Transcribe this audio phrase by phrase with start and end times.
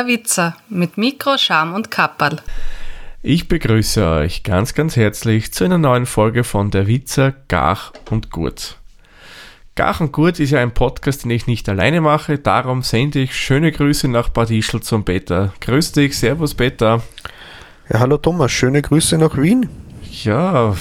[0.00, 2.38] Der Witzer mit Mikro, Scham und Kapperl.
[3.22, 8.30] Ich begrüße euch ganz, ganz herzlich zu einer neuen Folge von Der Witzer, Gach und
[8.30, 8.78] Gurt.
[9.74, 13.36] Gach und Gurt ist ja ein Podcast, den ich nicht alleine mache, darum sende ich
[13.36, 15.52] schöne Grüße nach Bad Ischl zum Peter.
[15.60, 17.02] Grüß dich, Servus Peter.
[17.92, 19.68] Ja, hallo Thomas, schöne Grüße nach Wien.
[20.24, 20.74] Ja,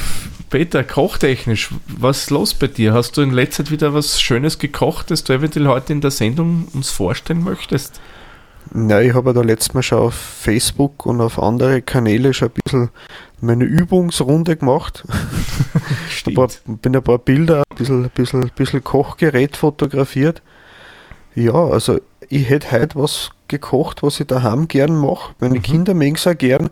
[0.50, 2.94] Peter, kochtechnisch, was ist los bei dir?
[2.94, 6.12] Hast du in letzter Zeit wieder was Schönes gekocht, das du eventuell heute in der
[6.12, 8.00] Sendung uns vorstellen möchtest?
[8.74, 12.50] Ja, ich habe ja da letztes Mal schon auf Facebook und auf andere Kanäle schon
[12.50, 12.90] ein bisschen
[13.42, 15.04] meine Übungsrunde gemacht.
[16.28, 20.42] Ein paar, bin ein paar Bilder, ein bisschen, ein bisschen, ein bisschen Kochgerät fotografiert.
[21.34, 25.34] Ja, also ich hätte heute was gekocht, was ich daheim gern mache.
[25.40, 25.64] Meine mhm.
[25.64, 26.70] Kinder mögen es auch gern.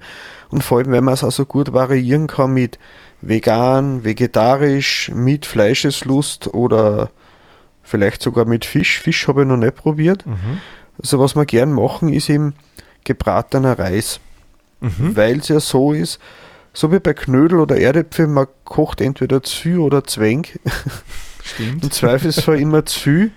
[0.50, 2.78] Und vor allem, wenn man es auch so gut variieren kann mit
[3.22, 7.10] vegan, vegetarisch, mit Fleischeslust oder
[7.84, 9.00] vielleicht sogar mit Fisch.
[9.00, 10.26] Fisch habe ich noch nicht probiert.
[10.26, 10.60] Mhm.
[11.02, 12.54] Also was wir gern machen, ist eben
[13.04, 14.20] gebratener Reis.
[14.80, 15.16] Mhm.
[15.16, 16.20] Weil es ja so ist,
[16.74, 20.60] so wie bei Knödel oder Erdäpfel, man kocht entweder viel oder zu wenig.
[21.44, 21.84] Stimmt.
[21.84, 23.32] Im Zweifelsfall immer viel.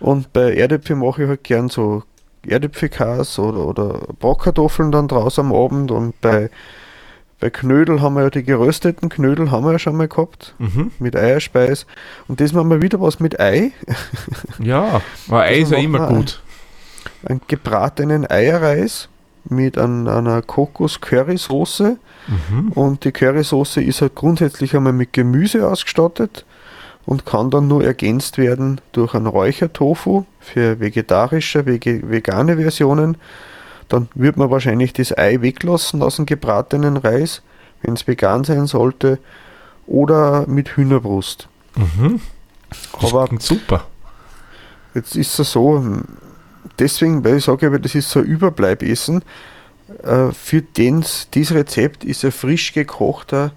[0.00, 2.04] Und bei Erdäpfel mache ich halt gern so
[2.46, 6.50] Erdäpfelkas oder, oder Bratkartoffeln dann draus am Abend und bei
[7.40, 10.54] bei Knödel haben wir ja die gerösteten Knödel haben wir ja schon mal gehabt.
[10.58, 10.90] Mhm.
[10.98, 11.86] Mit Eierspeis.
[12.26, 13.70] Und das machen wir wieder was mit Ei.
[14.58, 16.42] Ja, aber Ei ist ja immer gut.
[17.24, 19.08] Einen gebratenen Eierreis
[19.44, 21.96] mit ein, einer Kokos-Currysoße.
[22.26, 22.72] Mhm.
[22.72, 26.44] Und die Currysoße ist halt grundsätzlich einmal mit Gemüse ausgestattet
[27.06, 33.16] und kann dann nur ergänzt werden durch einen Räuchertofu für vegetarische, vegane Versionen
[33.88, 37.42] dann wird man wahrscheinlich das Ei weglassen aus dem gebratenen Reis,
[37.82, 39.18] wenn es vegan sein sollte,
[39.86, 41.48] oder mit Hühnerbrust.
[41.74, 42.20] Mhm.
[43.00, 43.86] Das Aber super.
[44.94, 45.82] Jetzt ist es so,
[46.78, 49.22] deswegen, weil ich sage, das ist so ein Überbleibessen,
[50.02, 53.52] äh, für den, dieses Rezept ist ein frisch gekochter,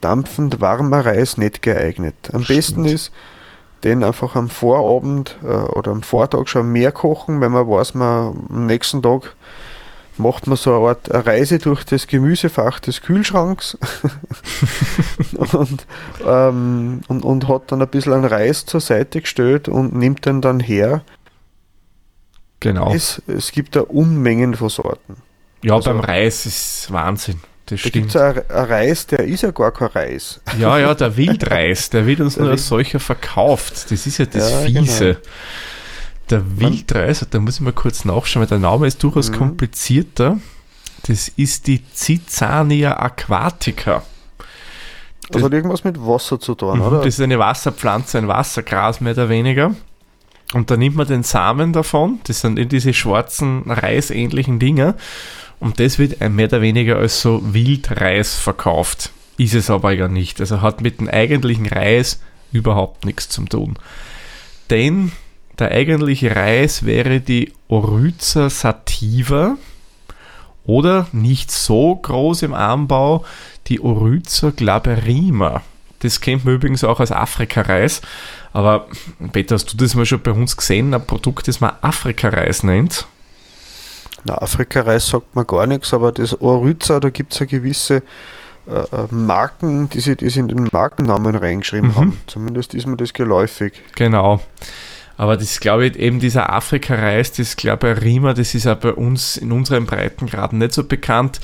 [0.00, 2.14] dampfend warmer Reis nicht geeignet.
[2.32, 2.58] Am Stimmt.
[2.58, 3.12] besten ist,
[3.84, 8.46] den einfach am Vorabend äh, oder am Vortag schon mehr kochen, wenn man weiß, man
[8.50, 9.36] am nächsten Tag
[10.18, 13.76] macht man so eine Art Reise durch das Gemüsefach des Kühlschranks
[15.52, 15.86] und,
[16.26, 20.40] ähm, und, und hat dann ein bisschen einen Reis zur Seite gestellt und nimmt den
[20.40, 21.02] dann her.
[22.66, 22.92] Genau.
[22.92, 25.16] Es, es gibt da Unmengen von Sorten.
[25.62, 27.40] Ja, also, beim Reis ist Wahnsinn.
[27.66, 28.12] Das da stimmt.
[28.12, 30.40] Da gibt Reis, der ist ja gar kein Reis.
[30.58, 33.90] Ja, ja, der Wildreis, der wird uns der nur als solcher verkauft.
[33.92, 35.04] Das ist ja das ja, Fiese.
[35.04, 35.26] Genau.
[36.30, 39.36] Der Wildreis, da muss ich mal kurz nachschauen, weil der Name ist durchaus mhm.
[39.36, 40.38] komplizierter.
[41.06, 44.02] Das ist die Cicania aquatica.
[45.20, 46.96] Das, das hat irgendwas mit Wasser zu tun, mhm, oder?
[46.98, 49.72] Das ist eine Wasserpflanze, ein Wassergras mehr oder weniger.
[50.52, 54.94] Und da nimmt man den Samen davon, das sind in diese schwarzen reisähnlichen Dinger.
[55.58, 59.10] Und das wird mehr oder weniger als so Wildreis verkauft.
[59.38, 60.40] Ist es aber ja nicht.
[60.40, 62.20] Also hat mit dem eigentlichen Reis
[62.52, 63.78] überhaupt nichts zu tun.
[64.70, 65.12] Denn
[65.58, 69.56] der eigentliche Reis wäre die Oryza sativa
[70.64, 73.24] oder nicht so groß im Anbau
[73.68, 75.62] die Oryza glaberrima.
[76.00, 78.02] Das kennt man übrigens auch als Afrika-Reis.
[78.52, 78.86] Aber
[79.32, 83.06] Peter, hast du das mal schon bei uns gesehen, ein Produkt, das man Afrika-Reis nennt?
[84.24, 88.02] Na, Afrika-Reis sagt man gar nichts, aber das Oryza, da gibt es ja gewisse
[88.66, 91.96] äh, äh, Marken, die sie das in den Markennamen reingeschrieben mhm.
[91.96, 92.20] haben.
[92.26, 93.74] Zumindest ist mir das geläufig.
[93.94, 94.40] Genau.
[95.16, 98.92] Aber das glaube ich, eben dieser Afrika-Reis, das glaube ich Rima, das ist auch bei
[98.92, 101.40] uns in unseren Breitengraden nicht so bekannt.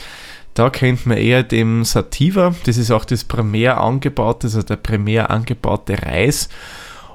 [0.55, 5.31] Da kennt man eher den Sativa, das ist auch das primär angebaute, also der primär
[5.31, 6.49] angebaute Reis.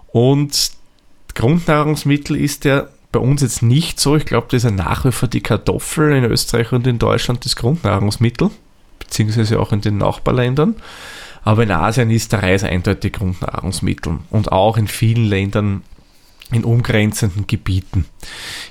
[0.08, 0.72] Und
[1.36, 4.16] Grundnahrungsmittel ist der bei uns jetzt nicht so.
[4.16, 8.50] Ich glaube, das ist ein Nachläufer die Kartoffel in Österreich und in Deutschland das Grundnahrungsmittel,
[9.00, 10.76] beziehungsweise auch in den Nachbarländern.
[11.44, 15.84] Aber in Asien ist der Reis eindeutig Grundnahrungsmittel und auch in vielen Ländern
[16.52, 18.06] in umgrenzenden Gebieten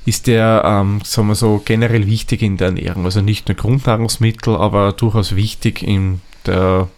[0.06, 3.04] ist der, ähm, sagen wir so, generell wichtig in der Ernährung.
[3.04, 6.88] Also nicht nur Grundnahrungsmittel, aber durchaus wichtig in der,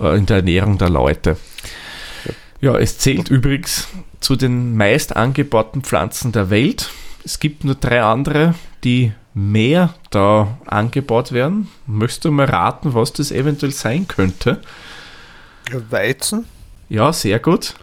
[0.00, 1.36] äh, in der Ernährung der Leute.
[2.60, 3.88] Ja, es zählt übrigens
[4.20, 6.90] zu den meist angebauten Pflanzen der Welt.
[7.24, 8.54] Es gibt nur drei andere,
[8.84, 11.68] die mehr da angebaut werden.
[11.86, 14.62] Möchtest du mal raten, was das eventuell sein könnte?
[15.90, 16.46] Weizen?
[16.88, 17.74] Ja, sehr gut.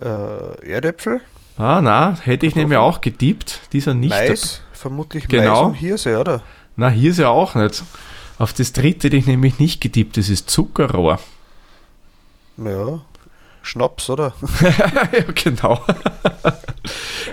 [0.00, 1.20] Äh, Erdäpfel?
[1.56, 3.60] Ah, na, hätte ich nämlich auch getippt.
[3.72, 4.10] Dieser nicht.
[4.10, 4.62] Mais?
[4.72, 5.64] Vermutlich genau.
[5.64, 6.42] Mais und Hirse, oder?
[6.76, 7.82] Na, Hirse auch nicht.
[8.38, 10.18] Auf das dritte hätte ich nämlich nicht getippt.
[10.18, 11.18] Das ist Zuckerrohr.
[12.58, 13.00] Ja,
[13.62, 14.34] Schnaps, oder?
[14.60, 15.80] ja, genau.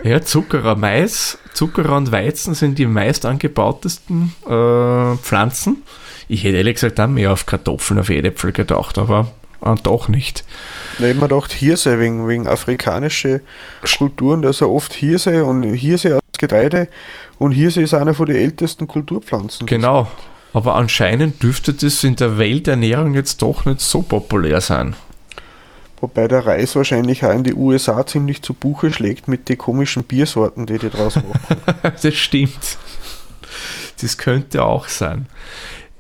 [0.04, 5.84] Ja, Zuckerer, Mais, Zuckerer und Weizen sind die meist angebautesten äh, Pflanzen.
[6.28, 9.32] Ich hätte ehrlich gesagt auch mehr auf Kartoffeln, auf Erdäpfel gedacht, aber
[9.64, 10.44] äh, doch nicht.
[11.00, 13.42] Ich mir gedacht, Hirse, wegen, wegen afrikanische
[13.98, 16.88] Kulturen, da ist ja oft Hirse und Hirse als Getreide
[17.40, 19.66] und Hirse ist eine von den ältesten Kulturpflanzen.
[19.66, 20.08] Genau,
[20.54, 24.96] aber anscheinend dürfte das in der Welternährung jetzt doch nicht so populär sein.
[26.04, 30.04] Wobei der Reis wahrscheinlich auch in die USA ziemlich zu Buche schlägt mit den komischen
[30.04, 31.62] Biersorten, die die draus machen.
[32.02, 32.78] das stimmt.
[34.02, 35.28] Das könnte auch sein.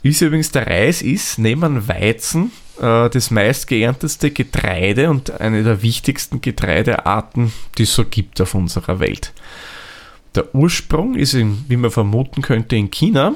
[0.04, 6.42] Ist übrigens der Reis ist neben Weizen äh, das meistgeernteste Getreide und eine der wichtigsten
[6.42, 9.32] Getreidearten, die es so gibt auf unserer Welt.
[10.36, 13.34] Der Ursprung ist, in, wie man vermuten könnte, in China.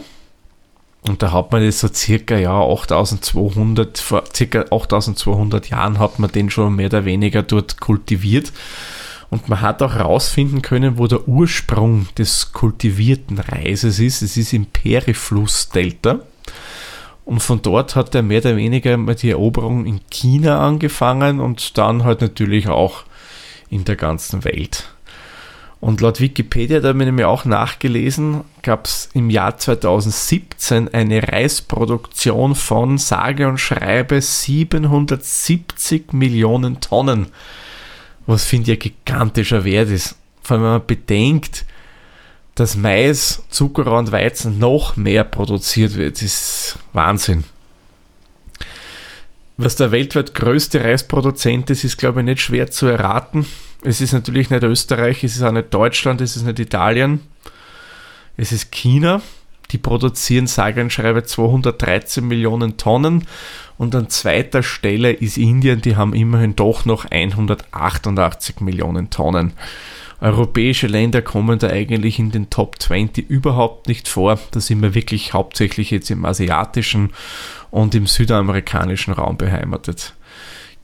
[1.04, 6.32] Und da hat man das so circa ja 8200, vor circa 8200 Jahren hat man
[6.32, 8.52] den schon mehr oder weniger dort kultiviert.
[9.30, 14.22] Und man hat auch herausfinden können, wo der Ursprung des kultivierten Reises ist.
[14.22, 16.20] Es ist im Periflussdelta.
[17.28, 22.06] Und von dort hat er mehr oder weniger die Eroberung in China angefangen und dann
[22.06, 23.04] halt natürlich auch
[23.70, 24.88] in der ganzen Welt.
[25.82, 31.22] Und laut Wikipedia, da habe ich nämlich auch nachgelesen, gab es im Jahr 2017 eine
[31.22, 37.28] Reisproduktion von sage und schreibe 770 Millionen Tonnen.
[38.26, 40.16] Was finde ich ein gigantischer Wert ist.
[40.42, 41.66] Vor allem, wenn man bedenkt,
[42.58, 47.44] dass Mais, Zucker und Weizen noch mehr produziert wird, ist Wahnsinn.
[49.58, 53.46] Was der weltweit größte Reisproduzent ist, ist, glaube ich, nicht schwer zu erraten.
[53.84, 57.22] Es ist natürlich nicht Österreich, es ist auch nicht Deutschland, es ist nicht Italien.
[58.38, 59.22] Es ist China.
[59.72, 63.28] Die produzieren sage und schreibe 213 Millionen Tonnen.
[63.78, 69.54] Und an zweiter Stelle ist Indien, die haben immerhin doch noch 188 Millionen Tonnen.
[70.20, 74.40] Europäische Länder kommen da eigentlich in den Top 20 überhaupt nicht vor.
[74.52, 77.12] Da sind wir wirklich hauptsächlich jetzt im asiatischen
[77.70, 80.16] und im südamerikanischen Raum beheimatet.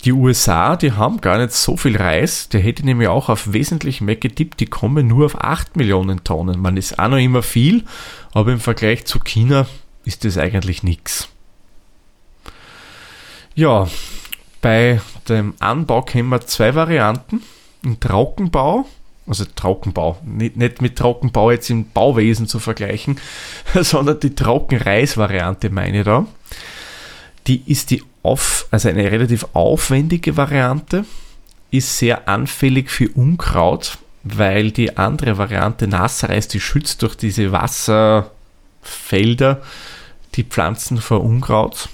[0.05, 4.01] Die USA, die haben gar nicht so viel Reis, der hätte nämlich auch auf wesentlich
[4.01, 6.59] mehr getippt, die kommen nur auf 8 Millionen Tonnen.
[6.59, 7.85] Man ist auch noch immer viel,
[8.33, 9.65] aber im Vergleich zu China
[10.03, 11.29] ist das eigentlich nichts.
[13.55, 13.87] Ja,
[14.61, 14.99] bei
[15.29, 17.41] dem Anbau kennen wir zwei Varianten.
[17.85, 18.85] Ein Trockenbau
[19.25, 23.17] also Trockenbau, nicht, nicht mit Trockenbau jetzt im Bauwesen zu vergleichen,
[23.81, 26.25] sondern die Trockenreis-Variante meine ich da.
[27.47, 31.05] Die ist die auf, also eine relativ aufwendige Variante,
[31.71, 39.61] ist sehr anfällig für Unkraut, weil die andere Variante Nassreis, die schützt durch diese Wasserfelder
[40.35, 41.89] die Pflanzen vor Unkraut.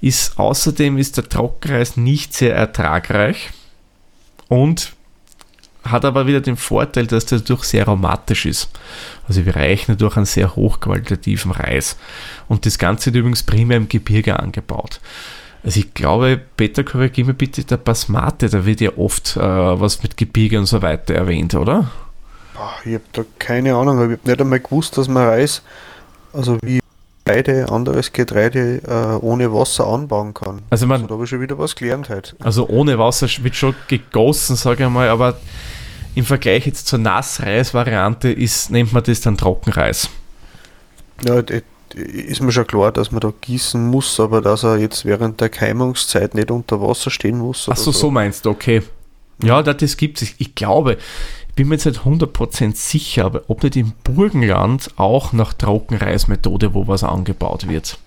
[0.00, 3.50] Ist, außerdem ist der Trockenreis nicht sehr ertragreich
[4.48, 4.93] und
[5.84, 8.70] hat aber wieder den Vorteil, dass der durch sehr aromatisch ist.
[9.28, 11.96] Also wir reichen durch einen sehr hochqualitativen Reis.
[12.48, 15.00] Und das Ganze wird übrigens primär im Gebirge angebaut.
[15.62, 20.02] Also ich glaube, Peter, korrigiere mir bitte, der Basmate, da wird ja oft äh, was
[20.02, 21.90] mit Gebirge und so weiter erwähnt, oder?
[22.84, 25.62] Ich habe da keine Ahnung, ich habe nicht einmal gewusst, dass man Reis,
[26.32, 26.80] also wie
[27.24, 30.60] beide anderes Getreide äh, ohne Wasser anbauen kann.
[30.70, 32.36] Also man, also da habe ich schon wieder was gelernt heute.
[32.40, 35.38] Also ohne Wasser wird schon gegossen, sage ich mal, aber
[36.14, 40.08] im Vergleich jetzt zur Nassreis-Variante ist, nennt man das dann Trockenreis.
[41.24, 41.42] Ja,
[41.94, 45.48] ist mir schon klar, dass man da gießen muss, aber dass er jetzt während der
[45.48, 47.68] Keimungszeit nicht unter Wasser stehen muss.
[47.68, 47.98] Achso, so.
[47.98, 48.82] so meinst du, okay.
[49.42, 50.34] Ja, das gibt es.
[50.38, 50.98] Ich glaube,
[51.48, 56.74] ich bin mir jetzt nicht 100% sicher, aber ob nicht im Burgenland auch nach Trockenreismethode
[56.74, 57.98] wo was angebaut wird.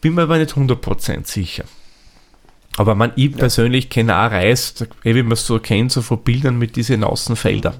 [0.00, 1.64] Bin mir aber nicht 100% sicher.
[2.80, 3.36] Aber man, ich ja.
[3.36, 7.74] persönlich kenne auch Reis, wie man es so kennt, so von Bildern mit diesen Außenfeldern.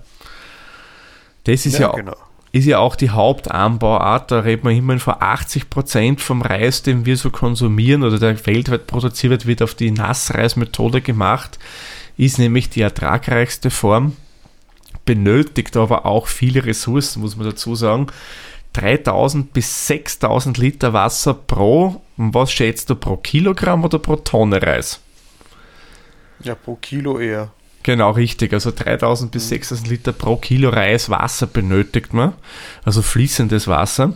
[1.44, 2.16] Das ist ja, ja genau.
[2.52, 7.16] ist ja auch die Hauptanbauart, da redet man immerhin von 80% vom Reis, den wir
[7.16, 11.58] so konsumieren oder der weltweit produziert wird, wird auf die Nassreismethode gemacht,
[12.18, 14.18] ist nämlich die ertragreichste Form,
[15.06, 18.08] benötigt aber auch viele Ressourcen, muss man dazu sagen.
[18.72, 25.00] 3000 bis 6000 Liter Wasser pro, was schätzt du, pro Kilogramm oder pro Tonne Reis?
[26.42, 27.50] Ja, pro Kilo eher.
[27.82, 28.52] Genau, richtig.
[28.52, 29.92] Also 3000 bis 6000 mhm.
[29.92, 32.34] Liter pro Kilo Reis Wasser benötigt man.
[32.84, 34.14] Also fließendes Wasser.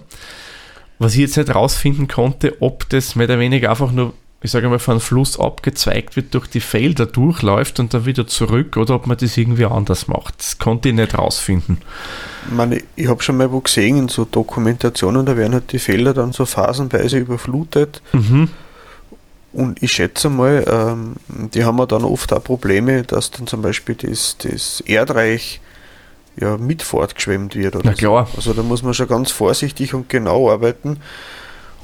[0.98, 4.68] Was ich jetzt nicht rausfinden konnte, ob das mehr oder weniger einfach nur ich sage
[4.68, 9.06] mal, von Fluss abgezweigt wird, durch die Felder durchläuft und dann wieder zurück oder ob
[9.06, 10.38] man das irgendwie anders macht.
[10.38, 11.78] Das konnte ich nicht rausfinden.
[12.46, 15.78] Ich, meine, ich habe schon mal wo gesehen in so Dokumentationen, da werden halt die
[15.78, 18.02] Felder dann so phasenweise überflutet.
[18.12, 18.50] Mhm.
[19.54, 21.14] Und ich schätze mal, ähm,
[21.54, 25.62] die haben ja dann oft auch Probleme, dass dann zum Beispiel das, das Erdreich
[26.38, 27.76] ja mit fortgeschwemmt wird.
[27.82, 28.26] Na klar.
[28.32, 28.36] So.
[28.36, 30.98] Also da muss man schon ganz vorsichtig und genau arbeiten.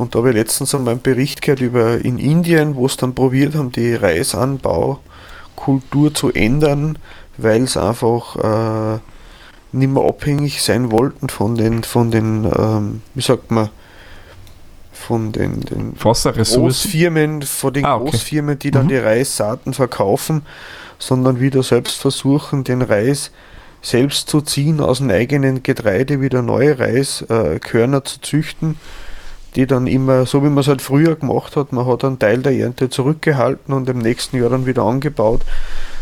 [0.00, 3.14] Und da habe ich letztens einmal einen Bericht gehört über in Indien, wo es dann
[3.14, 6.96] probiert haben, die Reisanbaukultur zu ändern,
[7.36, 8.98] weil es einfach äh,
[9.72, 13.68] nicht mehr abhängig sein wollten von den, von den ähm, wie sagt man,
[14.90, 18.12] von den, den Großfirmen, von den ah, okay.
[18.12, 18.88] Großfirmen, die dann mhm.
[18.88, 20.46] die Reissaaten verkaufen,
[20.98, 23.32] sondern wieder selbst versuchen, den Reis
[23.82, 28.76] selbst zu ziehen, aus dem eigenen Getreide wieder neue Reiskörner äh, zu züchten,
[29.56, 32.38] die dann immer, so wie man es halt früher gemacht hat, man hat einen Teil
[32.42, 35.42] der Ernte zurückgehalten und im nächsten Jahr dann wieder angebaut,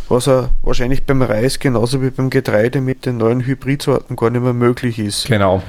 [0.09, 4.43] was er wahrscheinlich beim Reis genauso wie beim Getreide mit den neuen Hybridsorten gar nicht
[4.43, 5.27] mehr möglich ist.
[5.27, 5.63] Genau,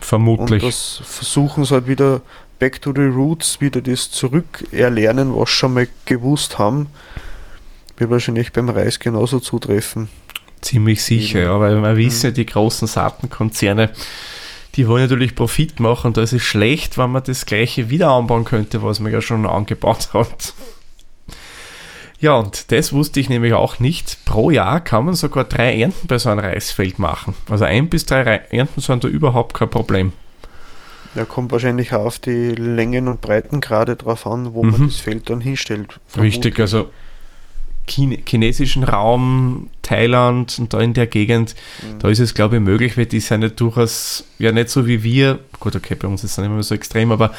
[0.00, 0.62] vermutlich.
[0.62, 2.22] Und das versuchen sie halt wieder
[2.58, 6.88] back to the roots, wieder das zurückerlernen, was schon mal gewusst haben,
[7.96, 10.08] wird wahrscheinlich beim Reis genauso zutreffen.
[10.60, 13.90] Ziemlich sicher, ja, weil wir wissen ja, die großen Saatenkonzerne,
[14.78, 16.12] die wollen natürlich Profit machen.
[16.12, 19.44] Da ist es schlecht, wenn man das gleiche wieder anbauen könnte, was man ja schon
[19.44, 20.54] angebaut hat.
[22.20, 24.24] Ja, und das wusste ich nämlich auch nicht.
[24.24, 27.34] Pro Jahr kann man sogar drei Ernten bei so einem Reisfeld machen.
[27.50, 30.12] Also ein bis drei Ernten sind da überhaupt kein Problem.
[31.16, 34.70] Ja, kommt wahrscheinlich auch auf die Längen und Breitengrade drauf an, wo mhm.
[34.70, 35.98] man das Feld dann hinstellt.
[36.06, 36.36] Vermutlich.
[36.36, 36.90] Richtig, also
[37.88, 41.98] chinesischen Raum, Thailand und da in der Gegend, mhm.
[41.98, 45.02] da ist es, glaube ich, möglich, weil die sind ja durchaus, ja nicht so wie
[45.02, 47.32] wir, gut, okay, bei uns ist es nicht immer so extrem, aber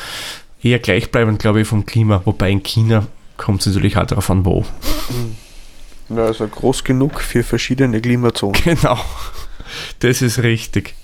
[0.62, 4.46] eher gleichbleibend, glaube ich, vom Klima, wobei in China kommt es natürlich halt darauf an,
[4.46, 4.62] wo.
[5.10, 5.36] Mhm.
[6.18, 8.60] Ja, also groß genug für verschiedene Klimazonen.
[8.64, 9.00] Genau,
[10.00, 10.96] das ist richtig.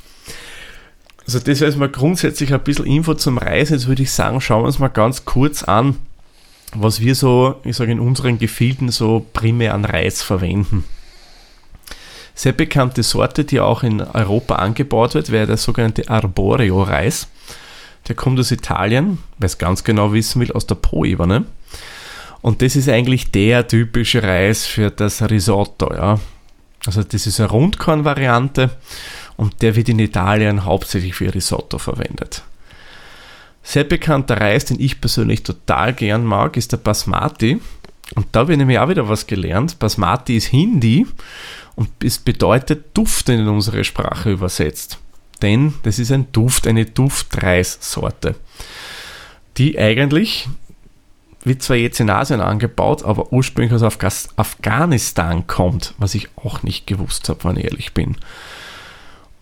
[1.26, 3.74] Also das wäre jetzt mal grundsätzlich ein bisschen Info zum Reisen.
[3.74, 5.98] Jetzt würde ich sagen, schauen wir uns mal ganz kurz an,
[6.78, 10.84] was wir so, ich sage in unseren Gefilden so primär an Reis verwenden.
[12.34, 17.28] Sehr bekannte Sorte, die auch in Europa angebaut wird, wäre der sogenannte Arborio-Reis.
[18.08, 21.46] Der kommt aus Italien, wer es ganz genau wissen will, aus der Po-Ebene.
[22.42, 25.92] Und das ist eigentlich der typische Reis für das Risotto.
[25.94, 26.20] Ja.
[26.86, 28.70] Also das ist eine Rundkorn-Variante
[29.38, 32.44] und der wird in Italien hauptsächlich für Risotto verwendet.
[33.68, 37.60] Sehr bekannter Reis, den ich persönlich total gern mag, ist der Basmati.
[38.14, 39.80] Und da habe ich nämlich auch wieder was gelernt.
[39.80, 41.08] Basmati ist Hindi
[41.76, 45.00] und es bedeutet Duft in unsere Sprache übersetzt.
[45.42, 48.36] Denn das ist ein Duft, eine Duftreissorte,
[49.58, 50.48] die eigentlich,
[51.44, 53.98] wird zwar jetzt in Asien angebaut, aber ursprünglich aus
[54.38, 58.16] Afghanistan kommt, was ich auch nicht gewusst habe, wenn ich ehrlich bin.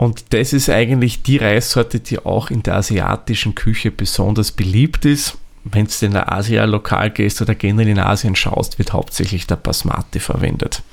[0.03, 5.38] Und das ist eigentlich die Reissorte, die auch in der asiatischen Küche besonders beliebt ist.
[5.63, 10.19] Wenn du in der Asia-Lokal gehst oder generell in Asien schaust, wird hauptsächlich der Basmati
[10.19, 10.83] verwendet.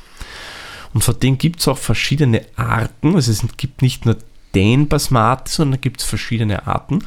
[0.95, 3.17] Und von dem gibt es auch verschiedene Arten.
[3.17, 4.17] Also es gibt nicht nur
[4.55, 7.01] den Basmati, sondern gibt es verschiedene Arten.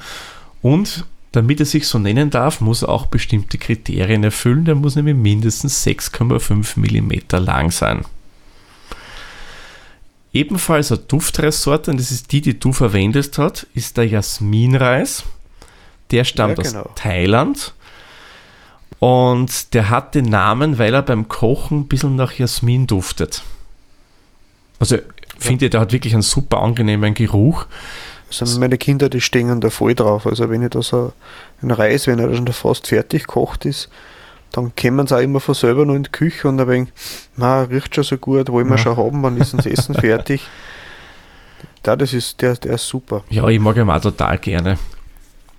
[0.62, 4.65] Und damit er sich so nennen darf, muss er auch bestimmte Kriterien erfüllen.
[4.65, 8.03] Der muss nämlich mindestens 6,5 mm lang sein.
[10.33, 15.23] Ebenfalls eine Duftreissorte, und das ist die, die du verwendest hast, ist der Jasminreis.
[16.11, 16.81] Der stammt ja, genau.
[16.81, 17.73] aus Thailand.
[18.99, 23.43] Und der hat den Namen, weil er beim Kochen ein bisschen nach Jasmin duftet.
[24.79, 25.03] Also, ich
[25.37, 27.65] finde, der hat wirklich einen super angenehmen Geruch.
[28.39, 30.25] Also meine Kinder, die stehen da voll drauf.
[30.25, 31.13] Also wenn ich da so
[31.61, 33.89] einen Reis, wenn er schon fast fertig gekocht ist,
[34.53, 36.89] dann kommen sie auch immer von selber noch in die Küche und ein wenig,
[37.36, 38.83] na, riecht schon so gut, wollen wir ja.
[38.83, 40.41] schon haben, wann ist das Essen fertig?
[41.86, 43.24] Ja, das ist, der, der ist super.
[43.29, 44.77] Ja, ich mag ihn auch total gerne.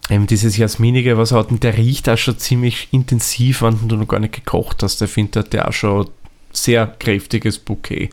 [0.09, 4.09] Eben dieses Jasminige, was er hat, der riecht auch schon ziemlich intensiv, wenn du noch
[4.09, 5.01] gar nicht gekocht hast.
[5.01, 6.09] Der findet der auch schon
[6.53, 8.11] sehr kräftiges Bouquet.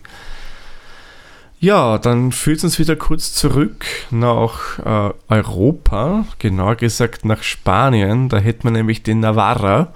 [1.59, 8.29] Ja, dann führt es uns wieder kurz zurück nach äh, Europa, genauer gesagt nach Spanien.
[8.29, 9.93] Da hätte man nämlich den Navarra.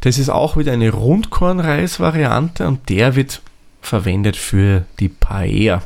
[0.00, 3.42] Das ist auch wieder eine Rundkornreis-Variante und der wird
[3.80, 5.82] verwendet für die Paella.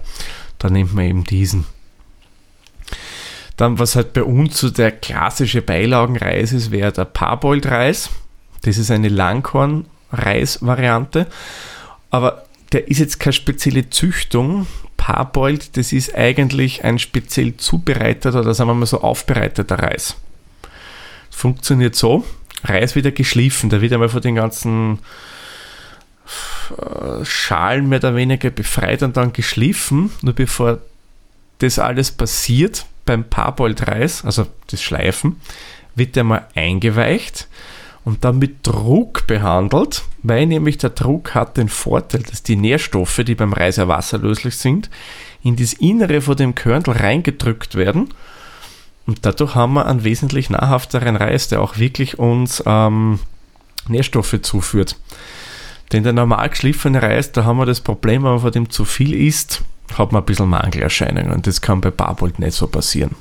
[0.59, 1.65] Da nimmt man eben diesen.
[3.57, 8.11] Dann, was halt bei uns so der klassische Beilagenreis ist, wäre der Parboiled-Reis.
[8.63, 11.27] Das ist eine Langkorn-Reis-Variante.
[12.11, 14.67] Aber der ist jetzt keine spezielle Züchtung.
[14.97, 20.17] Parboiled, das ist eigentlich ein speziell zubereiteter oder sagen wir mal so aufbereiteter Reis.
[21.31, 22.25] Funktioniert so,
[22.65, 23.71] Reis wieder geschliffen.
[23.71, 24.99] Da wird einmal von den ganzen
[26.71, 30.11] äh, Schalen mehr oder weniger befreit und dann geschliffen.
[30.23, 30.79] Nur bevor
[31.59, 35.41] das alles passiert beim Parboiled Reis, also das Schleifen,
[35.95, 37.49] wird der mal eingeweicht
[38.05, 43.21] und dann mit Druck behandelt, weil nämlich der Druck hat den Vorteil, dass die Nährstoffe,
[43.25, 44.91] die beim Reis ja wasserlöslich sind,
[45.43, 48.09] in das Innere von dem Körnel reingedrückt werden.
[49.07, 53.19] Und dadurch haben wir einen wesentlich nahrhafteren Reis, der auch wirklich uns ähm,
[53.89, 54.97] Nährstoffe zuführt.
[55.93, 58.85] Denn der normal geschliffene Reis, da haben wir das Problem, wenn man von dem zu
[58.85, 59.63] viel isst,
[59.99, 61.33] hat man ein bisschen Mangelerscheinungen.
[61.33, 63.17] Und das kann bei Barbold nicht so passieren.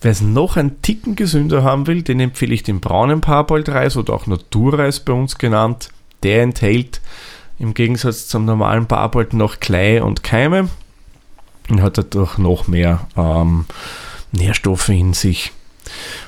[0.00, 4.14] Wer es noch einen Ticken gesünder haben will, den empfehle ich den braunen Parboiled-Reis oder
[4.14, 5.90] auch Naturreis bei uns genannt.
[6.22, 7.00] Der enthält
[7.58, 10.68] im Gegensatz zum normalen Parboiled noch Klei und Keime
[11.68, 13.66] und hat dadurch noch mehr ähm,
[14.32, 15.52] Nährstoffe in sich.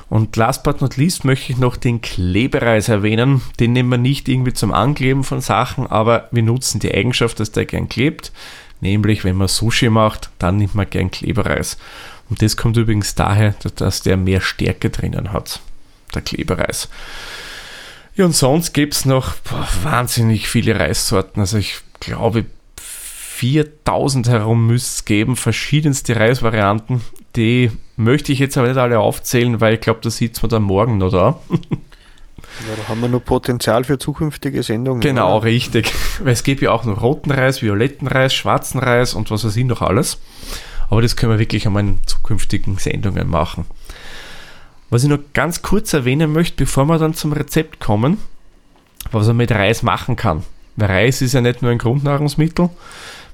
[0.09, 3.41] Und last but not least möchte ich noch den Klebereis erwähnen.
[3.59, 7.51] Den nehmen wir nicht irgendwie zum Ankleben von Sachen, aber wir nutzen die Eigenschaft, dass
[7.51, 8.31] der gern klebt.
[8.81, 11.77] Nämlich, wenn man Sushi macht, dann nimmt man gern Klebereis.
[12.29, 15.59] Und das kommt übrigens daher, dass der mehr Stärke drinnen hat,
[16.13, 16.89] der Klebereis.
[18.15, 21.41] Ja, und sonst gibt es noch boah, wahnsinnig viele Reissorten.
[21.41, 22.45] Also ich glaube,
[23.39, 26.99] 4000 herum müsste es geben, verschiedenste Reisvarianten.
[27.37, 30.63] Die möchte ich jetzt aber nicht alle aufzählen, weil ich glaube, da sieht man dann
[30.63, 31.39] morgen noch da.
[32.67, 35.01] Ja, da haben wir noch Potenzial für zukünftige Sendungen.
[35.01, 35.45] Genau, oder?
[35.45, 35.93] richtig.
[36.21, 39.55] Weil es gibt ja auch noch roten Reis, violetten Reis, schwarzen Reis und was weiß
[39.55, 40.19] ich noch alles.
[40.89, 43.65] Aber das können wir wirklich einmal in zukünftigen Sendungen machen.
[44.89, 48.17] Was ich noch ganz kurz erwähnen möchte, bevor wir dann zum Rezept kommen,
[49.11, 50.43] was man mit Reis machen kann.
[50.75, 52.69] Weil Reis ist ja nicht nur ein Grundnahrungsmittel,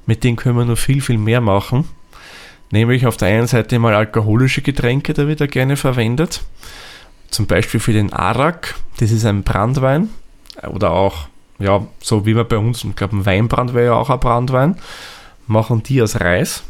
[0.05, 1.85] mit dem können wir noch viel, viel mehr machen.
[2.71, 6.41] Nämlich auf der einen Seite mal alkoholische Getränke, da wird er gerne verwendet.
[7.29, 10.09] Zum Beispiel für den Arak, das ist ein Brandwein.
[10.67, 11.27] Oder auch,
[11.59, 14.77] ja, so wie wir bei uns, ich glaube, ein Weinbrand wäre ja auch ein Brandwein.
[15.48, 16.63] Machen die aus Reis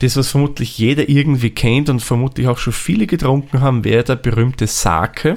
[0.00, 4.16] das, was vermutlich jeder irgendwie kennt und vermutlich auch schon viele getrunken haben, wäre der
[4.16, 5.36] berühmte Sake.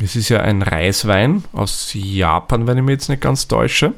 [0.00, 3.92] Das ist ja ein Reiswein aus Japan, wenn ich mich jetzt nicht ganz täusche.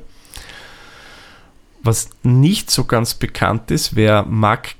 [1.89, 4.75] Was nicht so ganz bekannt ist, wäre Mark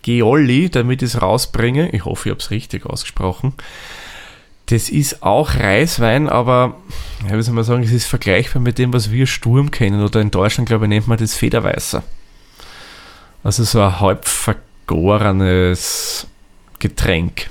[0.00, 1.90] Geolli, damit ich es rausbringe.
[1.90, 3.52] Ich hoffe, ich habe es richtig ausgesprochen.
[4.70, 6.76] Das ist auch Reiswein, aber
[7.28, 10.02] ja, wie soll man sagen, es ist vergleichbar mit dem, was wir Sturm kennen.
[10.02, 12.02] Oder in Deutschland, glaube ich, nennt man das Federweißer.
[13.44, 16.26] Also so ein halb vergorenes
[16.78, 17.50] Getränk.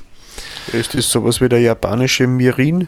[0.73, 2.87] Ist das sowas wie der japanische Mirin?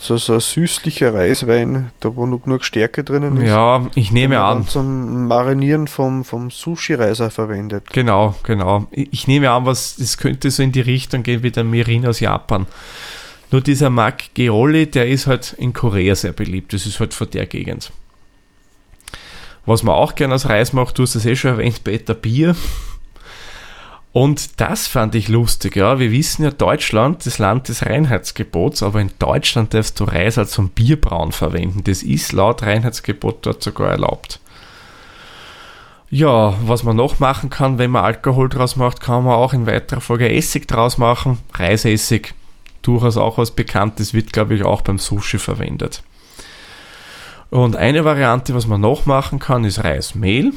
[0.00, 3.48] So, so ein süßlicher Reiswein, da wo noch genug Stärke drinnen ist.
[3.48, 4.66] Ja, ich nehme an.
[4.68, 7.90] Zum Marinieren vom, vom Sushi-Reiser verwendet.
[7.90, 8.86] Genau, genau.
[8.92, 12.20] Ich nehme an, was das könnte so in die Richtung gehen wie der Mirin aus
[12.20, 12.66] Japan.
[13.50, 16.72] Nur dieser Mark Geoli, der ist halt in Korea sehr beliebt.
[16.72, 17.90] Das ist halt von der Gegend.
[19.66, 22.54] Was man auch gerne aus Reis macht, du hast es eh schon erwähnt, Beta Bier.
[24.18, 26.00] Und das fand ich lustig, ja.
[26.00, 30.50] Wir wissen ja, Deutschland, das Land des Reinheitsgebots, aber in Deutschland darfst du Reis als
[30.50, 31.84] zum Bierbrauen verwenden.
[31.84, 34.40] Das ist laut Reinheitsgebot dort sogar erlaubt.
[36.10, 39.68] Ja, was man noch machen kann, wenn man Alkohol draus macht, kann man auch in
[39.68, 41.38] weiterer Folge Essig draus machen.
[41.54, 42.34] Reisessig,
[42.82, 46.02] durchaus auch was Bekanntes, wird glaube ich auch beim Sushi verwendet.
[47.50, 50.54] Und eine Variante, was man noch machen kann, ist Reismehl.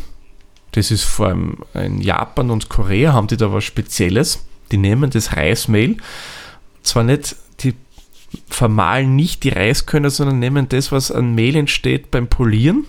[0.71, 4.45] Das ist vor allem in Japan und Korea haben die da was Spezielles.
[4.71, 5.97] Die nehmen das Reismehl,
[6.83, 7.73] zwar nicht, die
[8.47, 12.85] vermahlen nicht die Reiskörner, sondern nehmen das, was an Mehl entsteht beim Polieren,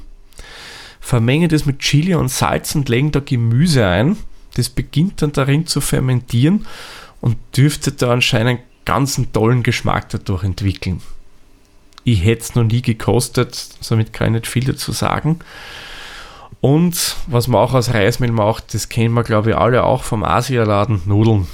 [1.01, 4.17] vermengen das mit Chili und Salz und legen da Gemüse ein.
[4.55, 6.67] Das beginnt dann darin zu fermentieren
[7.21, 11.01] und dürfte da anscheinend ganz einen tollen Geschmack dadurch entwickeln.
[12.05, 15.39] Ich hätte es noch nie gekostet, somit kann ich nicht viel dazu sagen.
[16.63, 20.23] Und was man auch aus Reismehl macht, das kennen wir glaube ich alle auch vom
[20.23, 21.49] Asialaden, Nudeln.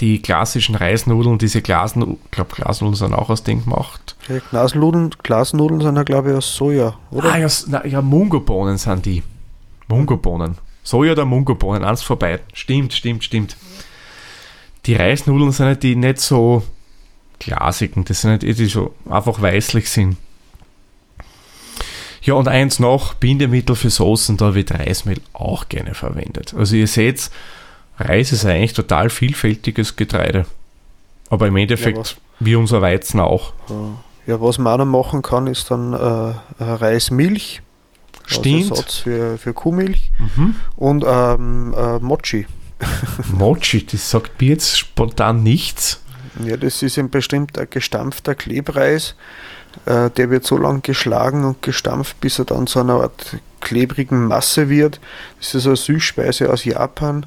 [0.00, 4.16] Die klassischen Reisnudeln, diese Glasnudeln, ich glaube Glasnudeln sind auch aus dem gemacht.
[4.28, 7.34] Ja, Glasnudeln, Glasnudeln sind ja glaube ich aus Soja, oder?
[7.34, 9.22] Ah ja, na, ja Mungobohnen sind die.
[9.88, 10.56] Mungobohnen.
[10.82, 12.40] Soja oder Mungobohnen, eins vorbei.
[12.54, 13.58] Stimmt, stimmt, stimmt.
[14.86, 16.62] Die Reisnudeln sind ja die nicht so
[17.38, 20.16] glasigen, das sind nicht die, die so einfach weißlich sind.
[22.26, 26.54] Ja, und eins noch, Bindemittel für Soßen, da wird Reismehl auch gerne verwendet.
[26.58, 27.30] Also ihr seht,
[27.98, 30.44] Reis ist eigentlich total vielfältiges Getreide.
[31.30, 33.52] Aber im Endeffekt, ja, wie unser Weizen auch.
[34.26, 37.62] Ja, was man auch noch machen kann, ist dann äh, Reismilch.
[38.24, 38.70] Stimmt.
[38.72, 40.10] Als Ersatz für, für Kuhmilch.
[40.18, 40.56] Mhm.
[40.74, 42.46] Und ähm, äh, Mochi.
[43.32, 46.02] Mochi, das sagt mir jetzt spontan nichts.
[46.44, 49.14] Ja, das ist ein bestimmter gestampfter Klebreis.
[49.84, 54.26] Äh, der wird so lang geschlagen und gestampft, bis er dann zu einer Art klebrigen
[54.26, 55.00] Masse wird.
[55.38, 57.26] Das ist eine Süßspeise aus Japan.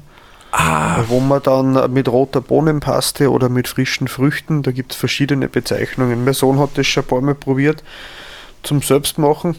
[0.52, 1.04] Ah.
[1.06, 6.24] Wo man dann mit roter Bohnenpaste oder mit frischen Früchten, da gibt es verschiedene Bezeichnungen.
[6.24, 7.84] Mein Sohn hat das schon ein paar Mal probiert
[8.62, 9.56] zum Selbstmachen.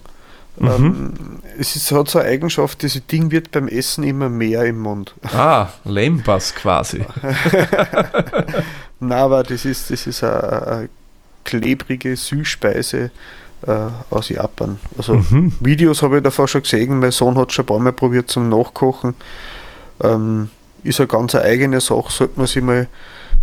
[0.58, 0.68] Mhm.
[0.68, 1.14] Ähm,
[1.58, 5.16] es ist, hat so eine Eigenschaft, dieses Ding wird beim Essen immer mehr im Mund.
[5.34, 7.06] Ah, Lembas quasi.
[9.00, 10.90] Nein, aber das ist, das ist eine
[11.44, 13.12] klebrige Süßspeise
[13.68, 13.72] äh,
[14.10, 14.80] aus Japan.
[14.98, 15.54] Also mhm.
[15.60, 18.50] Videos habe ich davor schon gesehen, mein Sohn hat schon ein paar Mal probiert zum
[18.50, 19.16] Nachkochen.
[20.04, 20.50] Ähm,
[20.84, 22.88] ist eine ganz eigene Sache, sollte man sich mal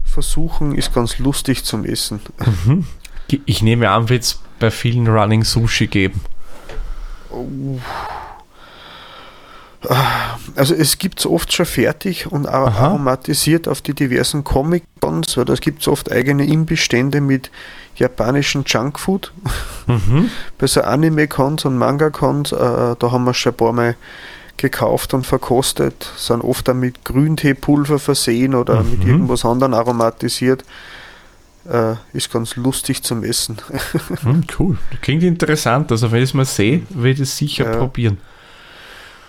[0.05, 2.21] versuchen, ist ganz lustig zum Essen.
[2.67, 2.87] Mhm.
[3.45, 6.21] Ich nehme an, wird es bei vielen Running Sushi geben.
[10.57, 12.89] Also es gibt es oft schon fertig und Aha.
[12.89, 17.51] aromatisiert auf die diversen Comic-Cons, weil das gibt es oft eigene Imbestände mit
[17.95, 19.33] japanischen Junkfood.
[19.87, 20.31] Mhm.
[20.59, 22.57] Bei so Anime-Cons und Manga-Cons, äh,
[22.99, 23.97] da haben wir schon ein paar Mal
[24.57, 28.91] gekauft und verkostet, sind oft dann mit Grünteepulver versehen oder mhm.
[28.91, 30.65] mit irgendwas anderem aromatisiert.
[31.71, 33.59] Äh, ist ganz lustig zum Essen.
[34.23, 35.93] Hm, cool, klingt interessant.
[35.93, 37.77] Also wenn ich es mal sehe, werde ich es sicher ja.
[37.77, 38.19] probieren.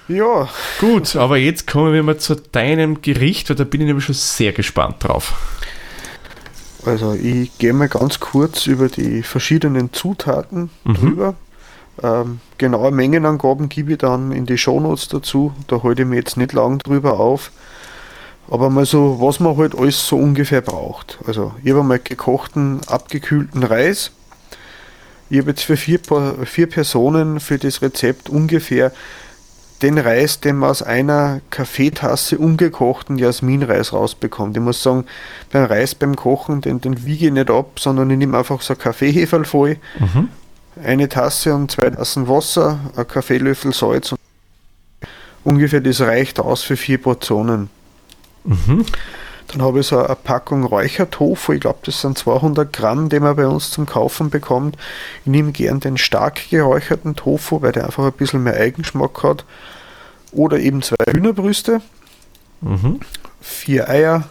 [0.09, 0.49] Ja.
[0.79, 4.15] Gut, aber jetzt kommen wir mal zu deinem Gericht, weil da bin ich nämlich schon
[4.15, 5.33] sehr gespannt drauf.
[6.83, 10.93] Also ich gehe mal ganz kurz über die verschiedenen Zutaten mhm.
[10.95, 11.35] drüber.
[12.01, 15.53] Ähm, genaue Mengenangaben gebe ich dann in die Shownotes dazu.
[15.67, 17.51] Da halte ich mir jetzt nicht lang drüber auf.
[18.49, 21.19] Aber mal so, was man halt alles so ungefähr braucht.
[21.27, 24.11] Also, ich habe mal gekochten, abgekühlten Reis.
[25.29, 25.99] Ich habe jetzt für vier,
[26.45, 28.91] vier Personen für das Rezept ungefähr
[29.81, 34.55] den Reis, den man aus einer Kaffeetasse ungekochten Jasminreis rausbekommt.
[34.57, 35.05] Ich muss sagen,
[35.51, 38.75] beim Reis beim Kochen, den, den wiege ich nicht ab, sondern ich nehme einfach so
[38.75, 40.29] Kaffeeheferl voll, mhm.
[40.83, 44.19] eine Tasse und zwei Tassen Wasser, ein Kaffeelöffel Salz und
[45.43, 47.69] ungefähr das reicht aus für vier Portionen.
[48.43, 48.85] Mhm.
[49.51, 53.35] Dann habe ich so eine Packung Räuchertofu, ich glaube, das sind 200 Gramm, den man
[53.35, 54.77] bei uns zum Kaufen bekommt.
[55.21, 59.45] Ich nehme gern den stark geräucherten Tofu, weil der einfach ein bisschen mehr Eigenschmack hat.
[60.31, 61.81] Oder eben zwei Hühnerbrüste,
[62.61, 62.99] mhm.
[63.41, 64.25] vier Eier,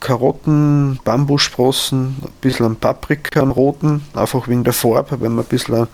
[0.00, 5.48] Karotten, Bambussprossen, ein bisschen an Paprika, an roten, einfach wegen der Farbe, wenn wir ein
[5.48, 5.88] bisschen ein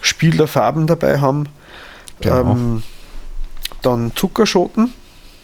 [0.00, 1.50] Spiel der Farben dabei haben.
[2.20, 2.52] Genau.
[2.52, 2.82] Ähm,
[3.82, 4.94] dann Zuckerschoten,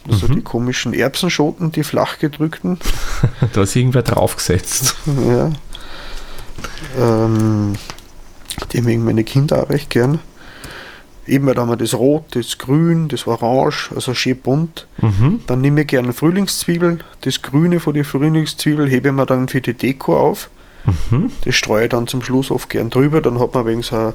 [0.09, 0.37] also mhm.
[0.37, 2.79] die komischen Erbsenschoten, die flach gedrückten.
[3.53, 4.97] da ist irgendwer draufgesetzt.
[5.29, 5.51] Ja.
[6.99, 7.75] Ähm,
[8.73, 10.21] die mögen meine Kinder auch recht gern.
[11.27, 14.89] Eben, da haben wir das Rot, das Grün, das Orange, also schön bunt.
[15.01, 15.41] Mhm.
[15.47, 16.99] Dann nehme ich gerne Frühlingszwiebel.
[17.21, 20.51] Das Grüne von der Frühlingszwiebel hebe ich mir dann für die Deko auf.
[21.11, 21.31] Mhm.
[21.45, 23.21] Das streue ich dann zum Schluss oft gern drüber.
[23.21, 24.13] Dann hat man wegen so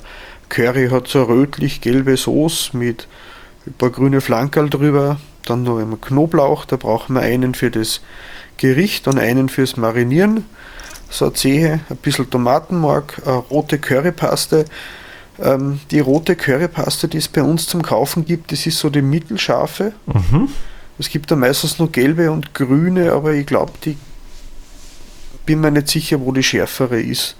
[0.49, 3.07] Curry, hat so rötlich-gelbe Soße mit
[3.65, 5.19] ein paar grüne Flankerl drüber.
[5.45, 8.01] Dann noch einmal Knoblauch, da brauchen wir einen für das
[8.57, 10.45] Gericht und einen fürs Marinieren.
[11.09, 14.65] So eine Zehe, ein bisschen Tomatenmark, eine rote Currypaste.
[15.39, 19.01] Ähm, die rote Currypaste, die es bei uns zum Kaufen gibt, das ist so die
[19.01, 19.93] mittelscharfe.
[20.05, 20.49] Mhm.
[20.97, 23.97] Es gibt da meistens nur gelbe und grüne, aber ich glaube, die
[25.45, 27.35] bin mir nicht sicher, wo die schärfere ist.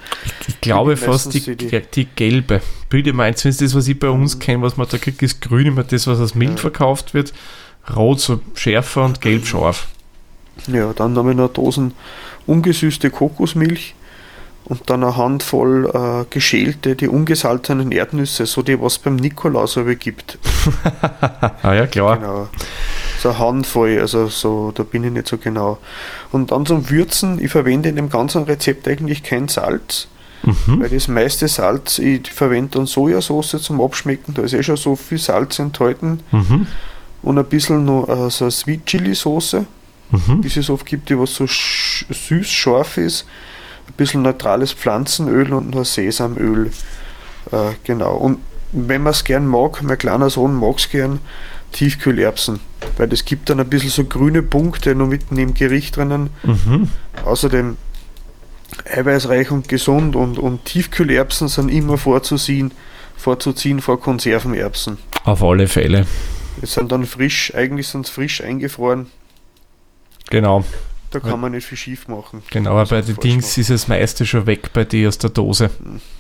[0.48, 2.62] Ich, glaube fast die, die, die, gelbe.
[2.90, 4.40] Bitte meinst du, das, was ich bei uns mhm.
[4.40, 6.58] kenne, was man da kriegt, ist grün, immer das, was als Milch ja.
[6.58, 7.34] verkauft wird.
[7.94, 9.88] Rot so schärfer und gelb scharf.
[10.68, 11.94] Ja, dann haben wir noch Dosen
[12.48, 13.96] ungesüßte Kokosmilch
[14.66, 19.96] und dann eine Handvoll äh, geschälte, die ungesalzenen Erdnüsse, so die was beim Nikolaus aber
[19.96, 20.40] gibt.
[21.62, 22.18] ah ja, klar.
[22.18, 22.48] Genau.
[23.20, 25.78] So eine Handvoll, also so, da bin ich nicht so genau.
[26.32, 30.08] Und dann zum Würzen, ich verwende in dem ganzen Rezept eigentlich kein Salz.
[30.44, 30.82] Mhm.
[30.82, 34.96] Weil das meiste Salz, ich verwende dann Sojasauce zum Abschmecken, da ist eh schon so
[34.96, 36.22] viel Salz enthalten.
[36.32, 36.68] Mhm
[37.26, 39.66] und ein bisschen noch äh, so eine Sweet Chili Soße,
[40.12, 40.42] mhm.
[40.42, 43.26] die es oft gibt, die was so süß scharf ist.
[43.88, 46.72] Ein bisschen neutrales Pflanzenöl und noch Sesamöl.
[47.52, 48.16] Äh, genau.
[48.16, 48.40] Und
[48.72, 51.20] wenn man es gern mag, mein kleiner Sohn mag es gern,
[51.72, 52.60] Tiefkühlerbsen.
[52.98, 56.30] Weil das gibt dann ein bisschen so grüne Punkte noch mitten im Gericht drinnen.
[56.44, 56.90] Mhm.
[57.26, 57.78] Außerdem
[58.86, 62.72] eiweißreich und gesund und, und Tiefkühlerbsen sind immer vorzuziehen,
[63.18, 65.00] vorzuziehen vor Konservenerbsen.
[65.24, 66.06] Auf alle Fälle.
[66.62, 69.08] Die sind dann frisch, eigentlich sind sie frisch eingefroren.
[70.30, 70.64] Genau.
[71.12, 72.44] Da kann man nicht viel schief machen.
[72.50, 73.62] Genau, aber bei den Dings machen.
[73.62, 75.70] ist das meiste schon weg bei dir aus der Dose.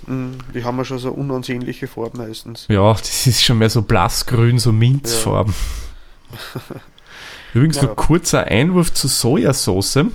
[0.08, 0.38] Mhm.
[0.54, 2.65] Die haben ja schon so unansehnliche Farben meistens.
[2.69, 5.54] Ja, das ist schon mehr so blassgrün, so Minzfarben.
[6.32, 6.62] Ja.
[7.54, 7.84] Übrigens ja.
[7.84, 10.06] noch kurzer Einwurf zur Sojasauce.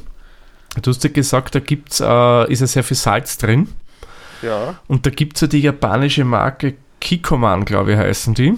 [0.80, 3.68] Du hast ja gesagt, da gibt's, äh, ist ja sehr viel Salz drin.
[4.40, 4.78] Ja.
[4.86, 8.54] Und da gibt es ja die japanische Marke Kikoman, glaube ich, heißen die.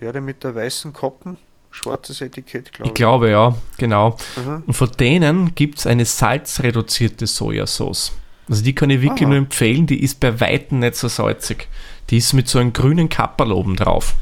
[0.00, 1.38] Ja, der mit der weißen Koppen.
[1.70, 2.90] schwarzes Etikett, glaube ich.
[2.90, 4.16] Ich glaube, ja, genau.
[4.36, 4.62] Aha.
[4.66, 8.12] Und von denen gibt es eine salzreduzierte Sojasauce.
[8.48, 9.30] Also die kann ich wirklich Aha.
[9.30, 11.68] nur empfehlen, die ist bei Weitem nicht so salzig.
[12.10, 14.14] Die ist mit so einem grünen Kapperl oben drauf.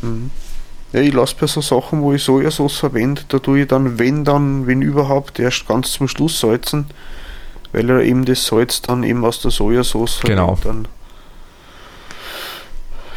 [0.00, 0.30] Mhm.
[0.92, 4.24] Ja, ich lasse bei so Sachen, wo ich Sojasauce verwende, da tue ich dann, wenn
[4.24, 6.86] dann, wenn überhaupt, erst ganz zum Schluss salzen,
[7.72, 10.58] weil er eben das Salz dann eben aus der Sojasauce genau.
[10.64, 10.88] Dann.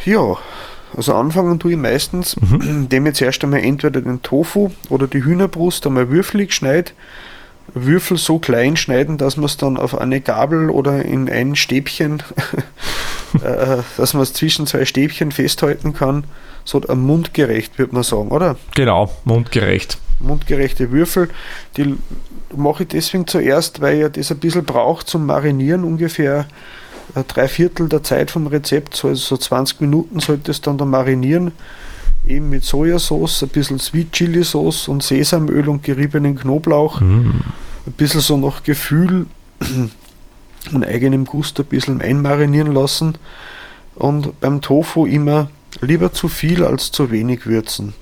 [0.04, 0.36] Ja,
[0.96, 2.60] also anfangen tue ich meistens, mhm.
[2.60, 6.92] indem ich zuerst einmal entweder den Tofu oder die Hühnerbrust einmal würfelig schneide,
[7.72, 12.22] Würfel so klein schneiden, dass man es dann auf eine Gabel oder in ein Stäbchen,
[13.42, 16.24] äh, dass man es zwischen zwei Stäbchen festhalten kann,
[16.64, 18.56] so mundgerecht, würde man sagen, oder?
[18.74, 19.98] Genau, mundgerecht.
[20.20, 21.30] Mundgerechte Würfel,
[21.76, 21.96] die
[22.54, 26.46] mache ich deswegen zuerst, weil ja das ein bisschen braucht zum Marinieren, ungefähr
[27.28, 30.84] drei Viertel der Zeit vom Rezept, so, also so 20 Minuten sollte es dann da
[30.84, 31.52] marinieren,
[32.26, 37.30] eben mit Sojasauce, ein bisschen Sweet Chili Sauce und Sesamöl und geriebenen Knoblauch, mm.
[37.86, 39.26] ein bisschen so nach Gefühl
[40.72, 43.18] und eigenem Gusto ein bisschen einmarinieren lassen
[43.94, 45.48] und beim Tofu immer
[45.80, 47.94] lieber zu viel als zu wenig würzen.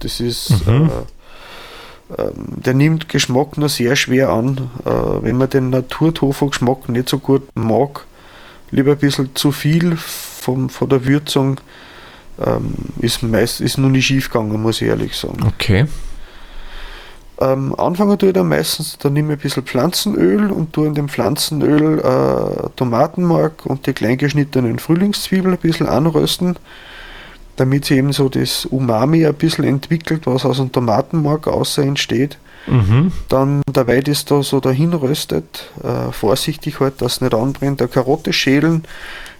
[0.00, 0.90] Das ist, mhm.
[2.18, 4.70] äh, äh, der nimmt Geschmack nur sehr schwer an.
[4.84, 4.90] Äh,
[5.22, 8.06] wenn man den Naturtofu-Geschmack nicht so gut mag,
[8.74, 11.60] lieber ein bisschen zu viel vom, von der Würzung.
[12.44, 15.38] Ähm, ist, meist, ist noch nicht schief gegangen, muss ich ehrlich sagen.
[15.46, 15.86] Okay.
[17.40, 20.94] Ähm, anfangen tue ich dann meistens, dann nehme ich ein bisschen Pflanzenöl und tue in
[20.94, 26.56] dem Pflanzenöl äh, Tomatenmark und die kleingeschnittenen Frühlingszwiebeln ein bisschen anrösten
[27.56, 32.38] damit sie eben so das Umami ein bisschen entwickelt, was aus dem Tomatenmark außer entsteht.
[32.66, 33.12] Mhm.
[33.28, 37.88] Dann dabei das da so dahin röstet, äh, vorsichtig halt, dass es nicht anbrennt, eine
[37.88, 38.84] Karotte schälen,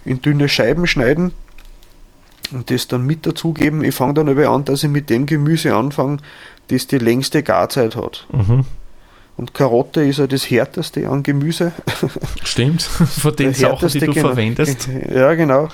[0.03, 1.31] in dünne Scheiben schneiden
[2.51, 3.83] und das dann mit dazugeben.
[3.83, 6.17] Ich fange dann aber an, dass ich mit dem Gemüse anfange,
[6.67, 8.27] das die längste Garzeit hat.
[8.31, 8.65] Mhm.
[9.37, 11.73] Und Karotte ist ja das härteste an Gemüse.
[12.43, 14.27] Stimmt, von den Sachen, die du genau.
[14.27, 14.87] verwendest.
[15.13, 15.69] Ja, genau.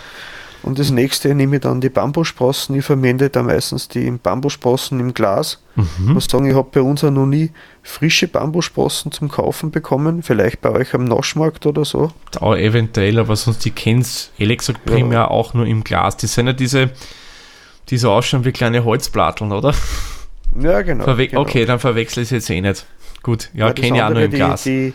[0.64, 2.76] Und das nächste nehme ich dann die Bambussprossen.
[2.76, 5.62] Ich verwende da meistens die Bambussprossen im Glas.
[5.76, 5.86] Mhm.
[6.00, 10.22] Ich muss sagen, ich habe bei uns auch noch nie frische Bambussprossen zum Kaufen bekommen.
[10.22, 12.12] Vielleicht bei euch am Naschmarkt oder so.
[12.32, 15.28] Da eventuell, aber sonst die kennst ehrlich gesagt primär ja.
[15.28, 16.18] auch nur im Glas.
[16.18, 16.92] Die sind ja diese,
[17.90, 19.74] die so ausschauen wie kleine Holzplatteln, oder?
[20.60, 21.42] Ja, genau, Verwe genau.
[21.42, 22.86] Okay, dann verwechsel ich es jetzt eh nicht.
[23.24, 24.64] Gut, ja, ja kenne ich auch nur im die, Glas.
[24.64, 24.94] Die,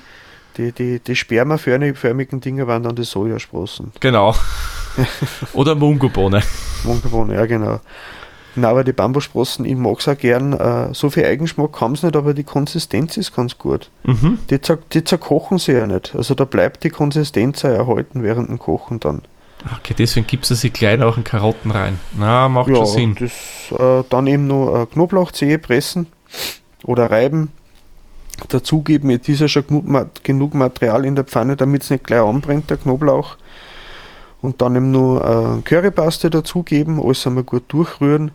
[0.56, 3.92] die, die, die spermaförmigen Dinger waren dann die Sojasprossen.
[4.00, 4.34] Genau.
[5.52, 6.42] Oder Mungobohne.
[6.84, 7.80] Mungobohne, ja genau.
[8.56, 10.54] Na, aber die Bambussprossen, ich mag es auch gern.
[10.54, 13.90] Äh, so viel Eigenschmack haben sie nicht, aber die Konsistenz ist ganz gut.
[14.04, 14.38] Mhm.
[14.48, 16.14] Die, zer die zerkochen sie ja nicht.
[16.16, 19.22] Also da bleibt die Konsistenz erhalten während dem Kochen dann.
[19.78, 22.00] Okay, deswegen gibt es sie gleich auch in Karotten rein.
[22.16, 23.16] Na, macht ja, schon Sinn.
[23.18, 26.06] Das, äh, dann eben noch äh, Knoblauchzehe pressen
[26.84, 27.52] oder reiben.
[28.48, 32.68] Dazugeben, jetzt ist ja schon genug Material in der Pfanne, damit es nicht gleich anbrennt,
[32.68, 33.36] der Knoblauch
[34.42, 38.30] und dann eben nur äh, Currypaste dazugeben, alles einmal gut durchrühren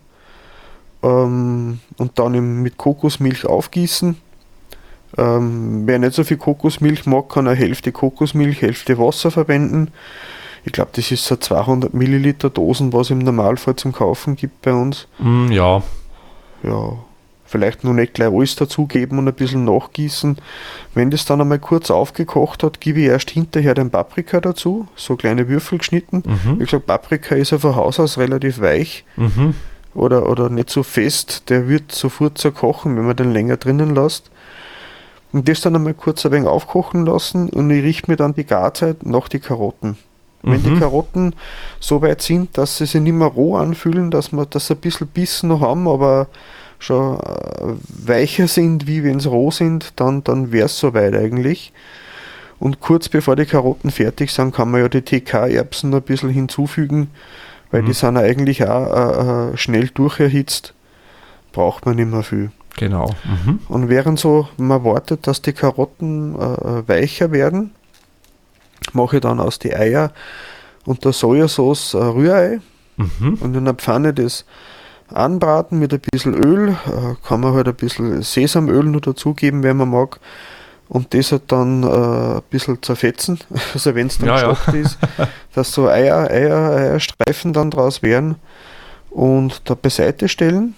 [1.03, 4.17] ähm, und dann eben mit Kokosmilch aufgießen.
[5.17, 9.91] Ähm, wer nicht so viel Kokosmilch mag, kann eine Hälfte Kokosmilch, Hälfte Wasser verwenden.
[10.63, 14.73] Ich glaube, das ist so 200 Milliliter Dosen, was im Normalfall zum Kaufen gibt bei
[14.73, 15.07] uns.
[15.19, 15.81] Mm, ja.
[16.63, 16.97] Ja,
[17.51, 20.37] vielleicht noch nicht gleich alles dazugeben und ein bisschen nachgießen.
[20.93, 25.15] Wenn das dann einmal kurz aufgekocht hat, gebe ich erst hinterher den Paprika dazu, so
[25.17, 26.23] kleine Würfel geschnitten.
[26.25, 26.59] Mhm.
[26.59, 29.53] Wie gesagt, Paprika ist ja von Haus aus relativ weich mhm.
[29.93, 34.31] oder, oder nicht so fest, der wird sofort zerkochen, wenn man den länger drinnen lässt.
[35.33, 38.45] Und das dann einmal kurz ein wenig aufkochen lassen und ich richte mir dann die
[38.45, 39.97] Garzeit nach die Karotten.
[40.43, 40.63] Wenn mhm.
[40.63, 41.35] die Karotten
[41.79, 45.07] so weit sind, dass sie sich nicht mehr roh anfühlen, dass wir das ein bisschen
[45.07, 46.27] Bissen noch haben, aber
[46.81, 51.71] schon äh, weicher sind, wie wenn sie roh sind, dann, dann wäre es soweit eigentlich.
[52.59, 57.09] Und kurz bevor die Karotten fertig sind, kann man ja die TK-Erbsen ein bisschen hinzufügen,
[57.71, 57.85] weil mhm.
[57.87, 60.73] die sind ja eigentlich auch äh, äh, schnell durcherhitzt.
[61.53, 62.51] Braucht man nicht mehr viel.
[62.77, 63.13] Genau.
[63.25, 63.59] Mhm.
[63.67, 67.71] Und während so man wartet, dass die Karotten äh, äh weicher werden,
[68.93, 70.11] mache ich dann aus die Eier
[70.85, 72.59] und der Sojasauce Rührei
[72.97, 73.35] mhm.
[73.41, 74.45] und in der Pfanne das
[75.13, 76.69] anbraten mit ein bisschen Öl.
[76.69, 80.19] Äh, kann man halt ein bisschen Sesamöl noch dazugeben, wenn man mag.
[80.89, 83.39] Und das halt dann äh, ein bisschen zerfetzen,
[83.73, 84.73] also wenn es dann ja, ja.
[84.73, 84.97] ist,
[85.53, 88.35] dass so Eier, Eier, Eierstreifen dann draus werden
[89.09, 90.75] und da beiseite stellen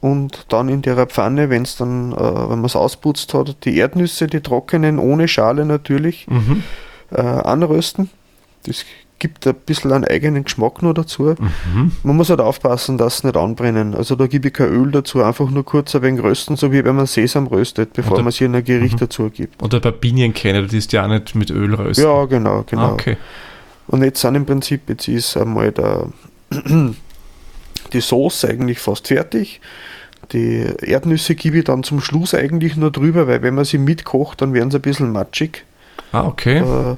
[0.00, 3.76] und dann in der Pfanne, wenn es dann, äh, wenn man es ausputzt hat, die
[3.76, 6.64] Erdnüsse, die trockenen, ohne Schale natürlich, mhm.
[7.12, 8.10] äh, anrösten.
[8.66, 8.84] Das
[9.22, 11.34] gibt ein bisschen einen eigenen Geschmack noch dazu.
[11.38, 11.92] Mhm.
[12.02, 13.94] Man muss halt aufpassen, dass es nicht anbrennen.
[13.94, 16.84] Also da gebe ich kein Öl dazu, einfach nur kurz ein wenig rösten, so wie
[16.84, 18.98] wenn man Sesam röstet, bevor man sie in ein Gericht Mhm.
[18.98, 19.62] dazu gibt.
[19.62, 22.04] Oder bei Pinienkerne, das ist ja auch nicht mit Öl rösten.
[22.04, 22.82] Ja, genau, genau.
[22.82, 23.16] Ah, okay.
[23.86, 26.06] Und jetzt sind im Prinzip, jetzt ist einmal der,
[27.92, 29.60] die Sauce eigentlich fast fertig.
[30.32, 34.40] Die Erdnüsse gebe ich dann zum Schluss eigentlich nur drüber, weil wenn man sie mitkocht,
[34.40, 35.64] dann werden sie ein bisschen matschig
[36.12, 36.58] Ah, okay.
[36.58, 36.96] äh,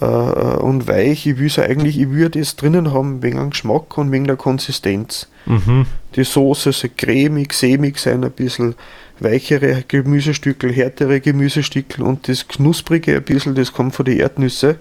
[0.00, 1.26] äh, und weich.
[1.26, 4.36] Ich will sie eigentlich, ich würde das drinnen haben wegen dem Geschmack und wegen der
[4.36, 5.28] Konsistenz.
[5.46, 5.86] Mhm.
[6.16, 8.74] Die Soße soll cremig, sämig sein, ein bisschen
[9.20, 14.76] weichere Gemüsestückel, härtere Gemüsestückel und das Knusprige ein bisschen, das kommt von den Erdnüsse.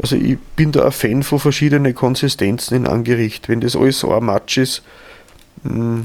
[0.00, 3.48] Also ich bin da ein Fan von verschiedenen Konsistenzen in einem Gericht.
[3.48, 4.82] Wenn das alles so ein Matsch ist,
[5.64, 6.02] mm,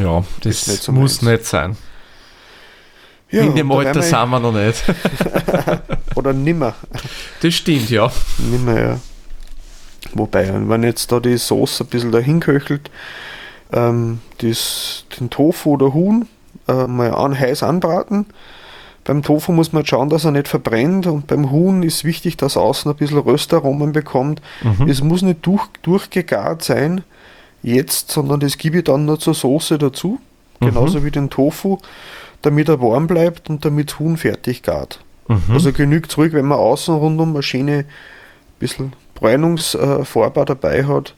[0.00, 1.38] Ja, das nicht so muss meins.
[1.40, 1.76] nicht sein.
[3.30, 4.82] ja, In dem Alter sind wir noch nicht.
[6.16, 6.74] Oder nimmer.
[7.42, 8.10] Das stimmt, ja.
[8.38, 9.00] Nimmer, ja.
[10.14, 12.90] Wobei, wenn jetzt da die Soße ein bisschen dahin köchelt,
[13.72, 16.26] ähm, das, den Tofu oder Huhn
[16.68, 18.26] äh, mal an, heiß anbraten.
[19.04, 22.56] Beim Tofu muss man schauen, dass er nicht verbrennt und beim Huhn ist wichtig, dass
[22.56, 24.40] er außen ein bisschen Röstaromen bekommt.
[24.62, 24.88] Mhm.
[24.88, 27.02] Es muss nicht durch, durchgegart sein
[27.62, 30.18] jetzt, sondern das gebe ich dann nur zur Soße dazu,
[30.60, 30.66] Mhm.
[30.66, 31.78] genauso wie den Tofu,
[32.42, 35.00] damit er warm bleibt und damit das Huhn fertig gart.
[35.28, 35.54] Mhm.
[35.54, 37.84] Also genügt zurück, wenn man außen rundum eine schöne
[38.58, 41.14] bisschen Bräunungsfarbe dabei hat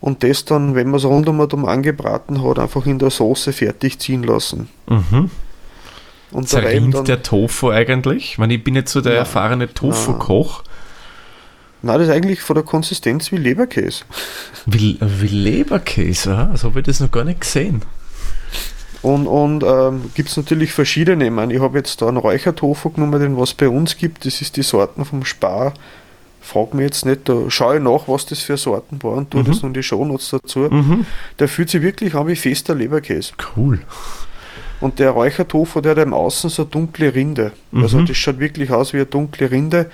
[0.00, 3.98] und das dann, wenn man es rundum herum angebraten hat, einfach in der Soße fertig
[3.98, 4.68] ziehen lassen.
[4.88, 5.30] Mhm.
[6.30, 8.32] Und Zerrinnt dann, der Tofu eigentlich?
[8.32, 9.18] Ich meine, ich bin jetzt so der Nein.
[9.20, 10.64] erfahrene Tofu-Koch.
[11.82, 14.04] Nein, das ist eigentlich von der Konsistenz wie Leberkäse.
[14.66, 17.82] Wie, wie Leberkäse, so habe ich das noch gar nicht gesehen.
[19.04, 21.26] Und, und ähm, gibt es natürlich verschiedene.
[21.26, 24.24] Ich meine, ich habe jetzt da einen Räuchertofu genommen, den was bei uns gibt.
[24.26, 25.74] Das ist die Sorten vom Spar.
[26.40, 29.42] Frag mich jetzt nicht, da schaue ich nach, was das für Sorten waren und tue
[29.42, 29.46] Mhm.
[29.46, 30.60] das in die Shownotes dazu.
[30.60, 31.06] Mhm.
[31.38, 33.32] Der fühlt sich wirklich an wie fester Leberkäse.
[33.56, 33.80] Cool.
[34.80, 37.52] Und der Räuchertofu, der hat im Außen so dunkle Rinde.
[37.72, 38.06] Also Mhm.
[38.06, 39.90] das schaut wirklich aus wie eine dunkle Rinde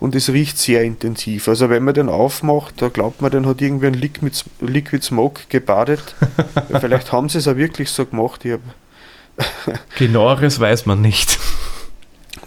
[0.00, 1.48] und es riecht sehr intensiv.
[1.48, 5.42] Also wenn man den aufmacht, da glaubt man, den hat irgendwie ein Liquid, Liquid Smoke
[5.48, 6.14] gebadet.
[6.80, 8.44] Vielleicht haben sie es auch wirklich so gemacht.
[9.98, 11.38] Genaueres weiß man nicht.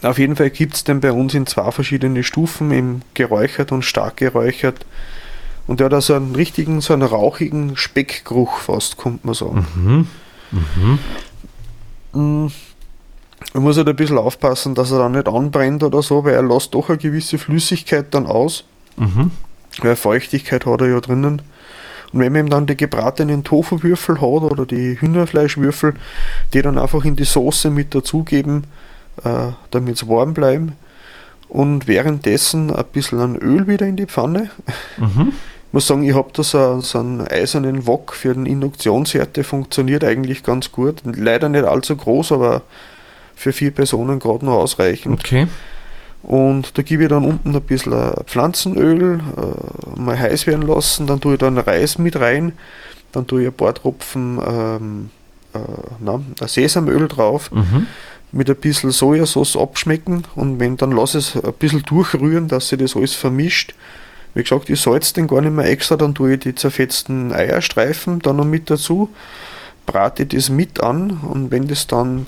[0.02, 3.84] auf jeden Fall gibt es den bei uns in zwei verschiedene Stufen, im geräuchert und
[3.84, 4.86] stark geräuchert.
[5.66, 9.66] Und der hat also einen richtigen, so einen rauchigen Speckgeruch fast, kommt man sagen.
[9.76, 10.08] Mhm.
[10.52, 11.00] Mhm.
[12.14, 12.48] Mm,
[13.54, 16.42] Man muss halt ein bisschen aufpassen, dass er dann nicht anbrennt oder so, weil er
[16.44, 18.64] lässt doch eine gewisse Flüssigkeit dann aus,
[18.98, 19.32] Mhm.
[19.82, 21.42] weil Feuchtigkeit hat er ja drinnen.
[22.14, 25.94] Und wenn man ihm dann die gebratenen Tofuwürfel hat oder die Hühnerfleischwürfel,
[26.54, 28.64] die dann einfach in die Soße mit dazugeben,
[29.24, 30.74] äh, damit sie warm bleiben.
[31.50, 34.50] Und währenddessen ein bisschen an Öl wieder in die Pfanne.
[34.98, 35.34] Mhm.
[35.68, 39.44] Ich muss sagen, ich habe da so, so einen eisernen Wok für den Induktionsherd, der
[39.44, 41.02] funktioniert eigentlich ganz gut.
[41.04, 42.62] Leider nicht allzu groß, aber
[43.36, 45.20] für vier Personen gerade noch ausreichend.
[45.20, 45.48] Okay.
[46.24, 51.06] Und da gebe ich dann unten ein bisschen äh, Pflanzenöl, äh, mal heiß werden lassen,
[51.06, 52.54] dann tue ich dann Reis mit rein,
[53.12, 55.10] dann tue ich ein paar Tropfen ähm,
[55.54, 55.60] äh,
[56.00, 57.88] na, Sesamöl drauf, Mhm.
[58.32, 62.70] mit ein bisschen Sojasauce abschmecken und wenn dann lasse ich es ein bisschen durchrühren, dass
[62.70, 63.76] sich das alles vermischt.
[64.38, 68.20] Wie gesagt, ich salze den gar nicht mehr extra, dann tue ich die zerfetzten Eierstreifen
[68.20, 69.10] dann noch mit dazu,
[69.88, 72.28] brate das mit an und wenn das dann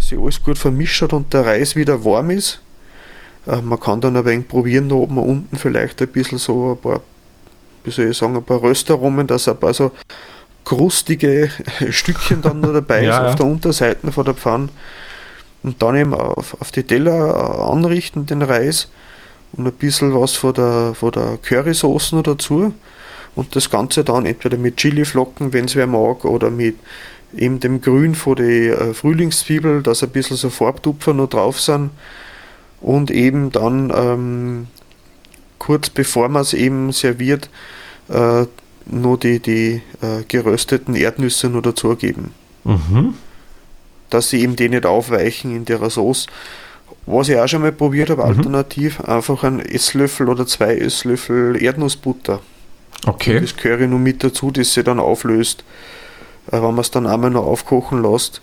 [0.00, 2.60] sich alles gut vermischt hat und der Reis wieder warm ist,
[3.46, 6.78] äh, man kann dann ein wenig probieren, oben und unten vielleicht ein bisschen so ein
[6.78, 7.02] paar,
[7.84, 9.92] wie soll ich sagen, ein paar Röstaromen, dass ein paar so
[10.64, 11.50] krustige
[11.90, 13.34] Stückchen dann noch dabei Ja, ist auf ja.
[13.36, 14.70] der Unterseite von der Pfanne.
[15.62, 18.88] Und dann eben auf, auf die Teller äh, anrichten, den Reis
[19.56, 22.74] und ein bisschen was von der, von der Currysoße noch dazu.
[23.34, 26.76] Und das Ganze dann entweder mit Chiliflocken, wenn es wer mag, oder mit
[27.36, 31.90] eben dem Grün von der äh, Frühlingszwiebel, dass ein bisschen so Farbtupfer noch drauf sind.
[32.80, 34.66] Und eben dann ähm,
[35.58, 37.48] kurz bevor man es eben serviert,
[38.08, 38.46] äh,
[38.86, 42.32] nur die, die äh, gerösteten Erdnüsse noch dazugeben
[42.64, 43.14] Mhm.
[44.10, 46.26] dass sie eben die nicht aufweichen in der Sauce.
[47.06, 48.28] Was ich auch schon mal probiert habe, Mhm.
[48.38, 52.40] alternativ, einfach einen Esslöffel oder zwei Esslöffel Erdnussbutter.
[53.06, 53.40] Okay.
[53.40, 55.64] Das Curry nur mit dazu, das sie dann auflöst,
[56.48, 58.40] äh, wenn man es dann einmal noch aufkochen lässt.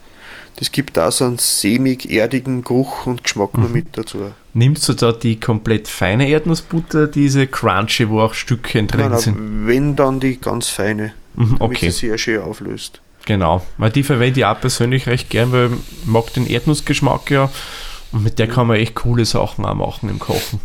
[0.57, 3.73] Das gibt da so einen sämig-erdigen Geruch und Geschmack noch Mhm.
[3.73, 4.17] mit dazu.
[4.53, 9.37] Nimmst du da die komplett feine Erdnussbutter, diese crunchy, wo auch Stückchen drin Nein, sind?
[9.37, 13.01] nein, wenn dann die ganz feine, Mhm, damit okay, sie sehr schön auflöst.
[13.25, 13.63] genau.
[13.77, 17.49] Weil die verwende ich auch persönlich recht gern, weil ich mag den Erdnussgeschmack ja.
[18.11, 20.59] Und mit der kann man echt coole Sachen auch machen im Kochen.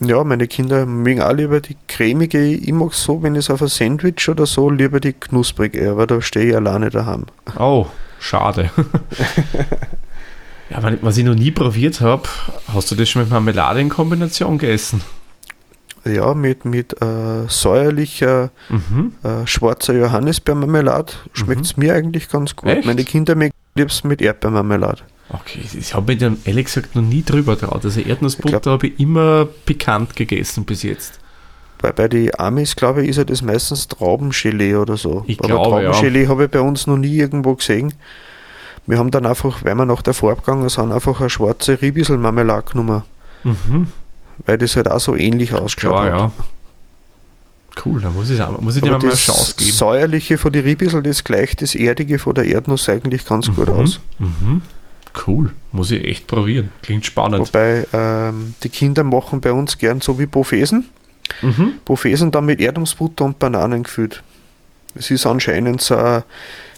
[0.00, 2.40] Ja, meine Kinder mögen auch lieber die cremige.
[2.44, 6.06] Ich mag so, wenn ich es auf ein Sandwich oder so, lieber die knusprige, aber
[6.06, 7.26] da stehe ich alleine daheim.
[7.58, 7.86] Oh,
[8.20, 8.70] schade.
[10.70, 12.28] ja, was ich noch nie probiert habe,
[12.72, 15.00] hast du das schon mit Marmelade in Kombination gegessen?
[16.04, 19.14] Ja, mit, mit äh, säuerlicher Mhm.
[19.24, 22.68] äh, schwarzer Johannisbeermarmelade schmeckt es mir eigentlich ganz gut.
[22.70, 22.86] Echt?
[22.86, 25.02] Meine Kinder mögen liebst mit Erdbeermarmelade.
[25.30, 27.84] Okay, ich habe mich dann ehrlich gesagt noch nie drüber traut.
[27.84, 31.20] Also Erdnussbutter habe ich immer pikant gegessen bis jetzt.
[31.80, 35.24] Bei, bei den Amis, glaube ich, ist ja das meistens Traubengelee oder so.
[35.26, 35.90] Ich Aber glaube, ja.
[35.92, 37.92] Traubengelee habe ich bei uns noch nie irgendwo gesehen.
[38.86, 42.70] Wir haben dann einfach, weil wir nach der Farbe gegangen sind, einfach eine schwarze Riebisel-Marmelade
[42.72, 43.02] genommen,
[43.44, 43.88] Mhm.
[44.46, 46.18] weil das halt auch so ähnlich ausgeschaut Klar, hat.
[46.20, 46.32] ja.
[47.84, 49.70] Cool, da muss ich, auch- muss ich dem mal eine das Chance geben.
[49.72, 53.74] säuerliche von den Riebisel, das gleicht das erdige von der Erdnuss eigentlich ganz gut Mhm.
[53.74, 54.00] aus.
[54.18, 54.62] Mhm.
[55.26, 56.70] Cool, muss ich echt probieren.
[56.82, 57.40] Klingt spannend.
[57.40, 60.88] Wobei ähm, die Kinder machen bei uns gern so wie Bofesen.
[61.42, 61.74] Mhm.
[61.84, 64.22] Bofesen dann mit Erdnussbutter und Bananen gefüllt.
[64.94, 66.22] Es ist anscheinend so ein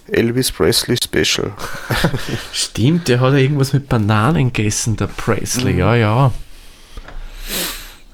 [0.08, 1.52] Elvis Presley Special.
[2.52, 5.74] Stimmt, der hat ja irgendwas mit Bananen gegessen, der Presley.
[5.74, 5.78] Mhm.
[5.78, 6.32] Ja, ja.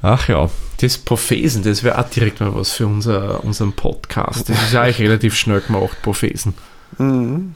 [0.02, 0.50] Ach ja,
[0.80, 4.48] das Profesen, das wäre auch direkt mal was für unser, unseren Podcast.
[4.48, 6.54] Das ist ja eigentlich relativ schnell gemacht, Profesen.
[6.98, 7.54] Mhm.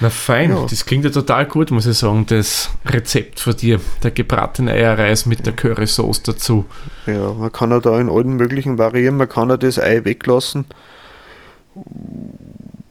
[0.00, 0.66] Na fein, Ja.
[0.68, 3.80] das klingt ja total gut, muss ich sagen, das Rezept von dir.
[4.02, 6.64] Der gebratene Eierreis mit der Currysauce dazu.
[7.06, 9.16] Ja, man kann ja da in allen möglichen variieren.
[9.16, 10.64] Man kann ja das Ei weglassen.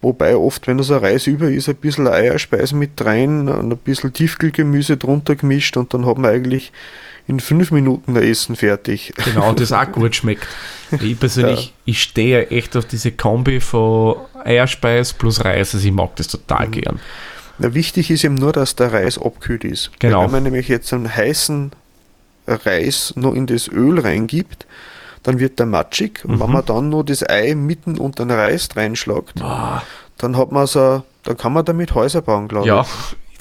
[0.01, 3.78] Wobei oft, wenn das ein Reis über ist, ein bisschen Eierspeise mit rein, und ein
[3.78, 6.74] bisschen Tiefkühlgemüse drunter gemischt und dann hat man eigentlich
[7.28, 9.13] in fünf Minuten ein Essen fertig.
[9.24, 10.47] Genau, das auch gut schmeckt.
[10.99, 15.74] Ich persönlich, ich stehe echt auf diese Kombi von Eierspeis plus Reis.
[15.74, 16.71] Also ich mag das total Mhm.
[16.71, 16.99] gern.
[17.59, 19.91] Na, wichtig ist eben nur, dass der Reis abkühlt ist.
[19.99, 20.24] Genau.
[20.24, 21.71] Wenn man nämlich jetzt einen heißen
[22.47, 24.65] Reis noch in das Öl reingibt,
[25.24, 26.26] dann wird der matschig.
[26.26, 26.53] Und wenn Mhm.
[26.53, 29.84] man dann nur das Ei mitten unter den Reis reinschlagt, Boah,
[30.17, 32.86] dann hat man so, dann kann man damit Häuser bauen, glaube ja,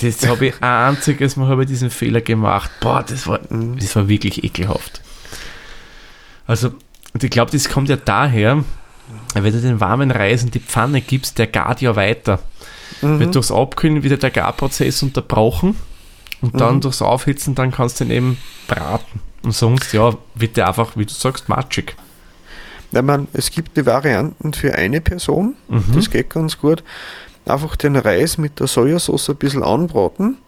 [0.00, 2.70] das habe ich ein einziges Mal habe ich diesen Fehler gemacht.
[2.80, 5.00] Boah, das war, das war wirklich ekelhaft.
[6.46, 6.72] Also,
[7.14, 8.64] und ich glaube, das kommt ja daher,
[9.34, 12.40] wenn du den warmen Reis in die Pfanne gibst, der gart ja weiter.
[13.00, 13.20] Mhm.
[13.20, 15.76] Wird durchs Abkühlen wieder der Garprozess unterbrochen
[16.40, 16.80] und dann Mhm.
[16.82, 19.20] durchs Aufhitzen, dann kannst du ihn eben braten.
[19.42, 21.96] Und sonst, ja, wird der einfach, wie du sagst, matschig.
[22.92, 25.84] Ja, man, es gibt die Varianten für eine Person, Mhm.
[25.94, 26.82] das geht ganz gut.
[27.46, 30.38] Einfach den Reis mit der Sojasauce ein bisschen anbraten,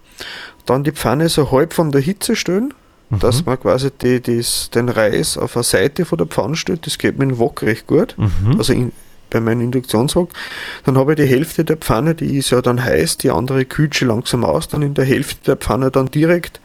[0.67, 2.73] dann die Pfanne so halb von der Hitze stellen,
[3.11, 3.19] Mhm.
[3.19, 6.87] dass man quasi die, das, den Reis auf eine Seite von der Pfanne stellt.
[6.87, 8.15] Das geht mit dem Wok recht gut.
[8.17, 8.57] Mhm.
[8.57, 8.93] Also in,
[9.29, 10.31] bei meinem Induktionswok.
[10.85, 13.95] Dann habe ich die Hälfte der Pfanne, die ist ja dann heiß, die andere kühlt
[13.97, 14.69] schon langsam aus.
[14.69, 16.61] Dann in der Hälfte der Pfanne dann direkt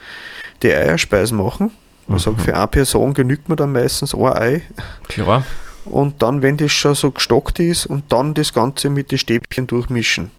[0.63, 1.71] die Eierspeisen machen.
[2.07, 2.19] Man Mhm.
[2.21, 4.61] sagt, für eine Person genügt man dann meistens ein Ei.
[5.09, 5.43] Klar.
[5.89, 9.67] Und dann, wenn das schon so gestockt ist, und dann das Ganze mit den Stäbchen
[9.67, 10.31] durchmischen.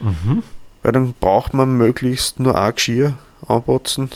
[0.00, 0.42] Mhm.
[0.82, 3.14] Weil dann braucht man möglichst nur ein Geschirr
[3.46, 4.10] anbotzen.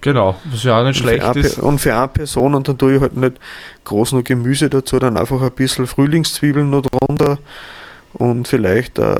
[0.00, 1.58] Genau, was ja auch nicht Und für, schlecht ist.
[1.58, 3.36] Und für eine Person, und dann tue ich halt nicht
[3.84, 7.38] groß noch Gemüse dazu, dann einfach ein bisschen Frühlingszwiebeln noch drunter
[8.14, 9.16] und vielleicht äh,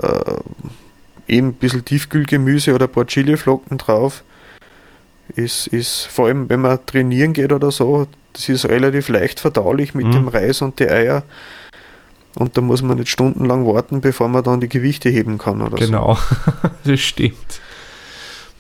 [1.29, 4.23] eben ein bisschen Tiefkühlgemüse oder ein paar Chiliflocken drauf.
[5.37, 9.95] Ist, ist vor allem, wenn man trainieren geht oder so, das ist relativ leicht verdaulich
[9.95, 10.13] mit Mhm.
[10.13, 11.23] dem Reis und die Eier.
[12.37, 15.79] Und da muss man nicht stundenlang warten, bevor man dann die Gewichte heben kann oder
[15.79, 15.85] so.
[15.87, 16.19] Genau,
[16.85, 17.61] das stimmt.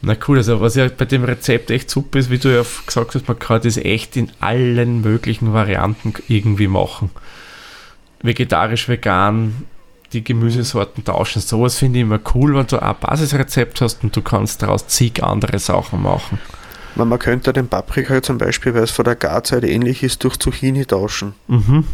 [0.01, 3.15] Na cool, also was ja bei dem Rezept echt super ist, wie du ja gesagt
[3.15, 7.11] hast, man kann das echt in allen möglichen Varianten irgendwie machen.
[8.23, 9.65] Vegetarisch, vegan,
[10.13, 11.43] die Gemüsesorten tauschen.
[11.43, 15.23] Sowas finde ich immer cool, wenn du ein Basisrezept hast und du kannst daraus zig
[15.23, 16.39] andere Sachen machen.
[16.95, 20.39] Man, man könnte den Paprika zum Beispiel, weil es von der Garzeit ähnlich ist, durch
[20.39, 21.35] Zucchini tauschen.
[21.49, 21.85] Mhm.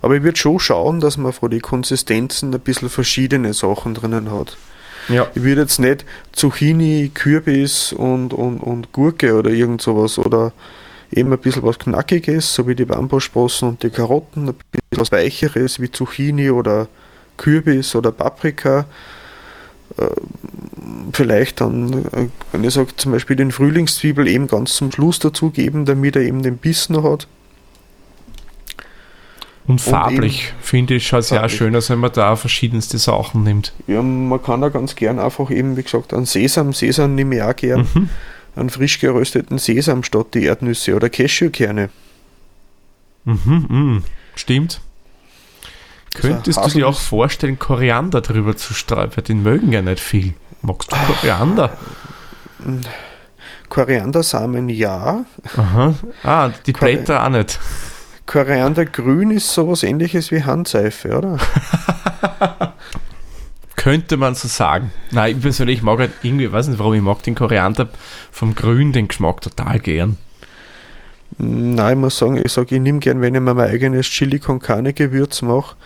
[0.00, 4.30] Aber ich würde schon schauen, dass man von den Konsistenzen ein bisschen verschiedene Sachen drinnen
[4.30, 4.56] hat.
[5.08, 5.26] Ja.
[5.34, 10.52] Ich würde jetzt nicht Zucchini, Kürbis und, und, und Gurke oder irgend sowas oder
[11.10, 15.12] eben ein bisschen was Knackiges, so wie die Bambussprossen und die Karotten, ein bisschen was
[15.12, 16.88] Weicheres wie Zucchini oder
[17.36, 18.84] Kürbis oder Paprika.
[19.96, 20.06] Äh,
[21.12, 25.84] Vielleicht dann, äh, wenn ich sage, zum Beispiel den Frühlingszwiebel eben ganz zum Schluss dazugeben,
[25.84, 27.26] damit er eben den Biss noch hat.
[29.66, 33.42] Und farblich, finde ich, schaut es ja auch schön aus, wenn man da verschiedenste Sachen
[33.42, 33.72] nimmt.
[33.86, 37.42] Ja, man kann da ganz gern einfach eben, wie gesagt, einen Sesam, Sesam nehme ich
[37.42, 38.08] auch gern, Mhm.
[38.56, 41.90] einen frisch gerösteten Sesam statt die Erdnüsse oder Cashewkerne.
[43.24, 44.04] Mhm, mhm.
[44.36, 44.80] Stimmt.
[46.20, 49.10] Könntest du dir auch vorstellen, Koriander drüber zu streuen?
[49.14, 50.34] Weil den mögen ja nicht viel.
[50.62, 50.96] Magst du.
[50.96, 51.70] Koriander?
[53.68, 55.24] Koriandersamen ja.
[55.56, 55.94] Aha.
[56.24, 57.58] Ah, die Kori- Blätter auch nicht.
[58.26, 61.38] Koriandergrün ist sowas ähnliches wie Handseife, oder?
[63.76, 64.90] Könnte man so sagen.
[65.12, 67.88] Nein, ich persönlich mag halt irgendwie, weiß nicht warum, ich mag den Koriander
[68.32, 70.16] vom Grün, den Geschmack total gern.
[71.38, 74.40] Nein, ich muss sagen, ich sage, ich nehme gern, wenn ich mir mein eigenes Chili
[74.40, 75.76] con Carne Gewürz mache,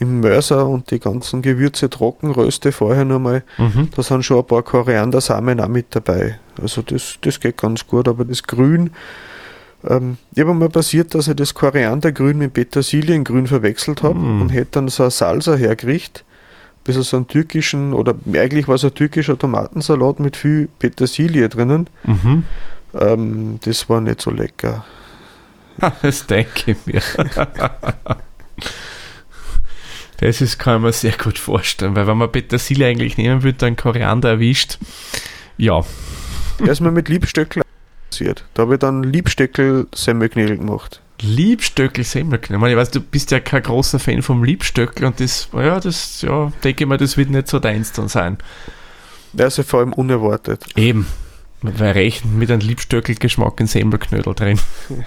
[0.00, 3.88] im Mörser und die ganzen Gewürze trocken röste vorher nochmal, Mhm.
[3.94, 6.38] da sind schon ein paar Koriandersamen auch mit dabei.
[6.60, 8.90] Also das, das geht ganz gut, aber das Grün,
[9.88, 14.42] ähm, ich habe mal passiert, dass ich das Koriandergrün mit Petersiliengrün verwechselt habe Mm.
[14.42, 16.24] und hätte dann so eine Salsa hergerichtet,
[16.84, 21.88] bisschen so einen türkischen, oder eigentlich war es ein türkischer Tomatensalat mit viel Petersilie drinnen.
[22.04, 22.44] Mhm.
[22.98, 24.84] Ähm, das war nicht so lecker.
[26.02, 27.02] Das denke ich mir.
[30.18, 33.58] Das ist, kann ich mir sehr gut vorstellen, weil wenn man Petersilie eigentlich nehmen würde,
[33.58, 34.78] dann Koriander erwischt.
[35.58, 35.84] Ja,
[36.64, 37.62] Erstmal mit Liebstöckel
[38.10, 38.44] passiert.
[38.54, 41.02] Da habe ich dann Liebstöckel-Semmelknödel gemacht.
[41.20, 42.56] Liebstöckel Semmelknödel.
[42.56, 45.80] Ich, meine, ich weiß, du bist ja kein großer Fan vom Liebstöckel und das, ja,
[45.80, 48.38] das, ja, denke ich mal, das wird nicht so deins dann sein.
[49.36, 50.64] Also vor allem unerwartet.
[50.76, 51.06] Eben.
[51.62, 54.58] Weil rechnen mit einem Liebstöckel-Geschmack in Semmelknödel drin.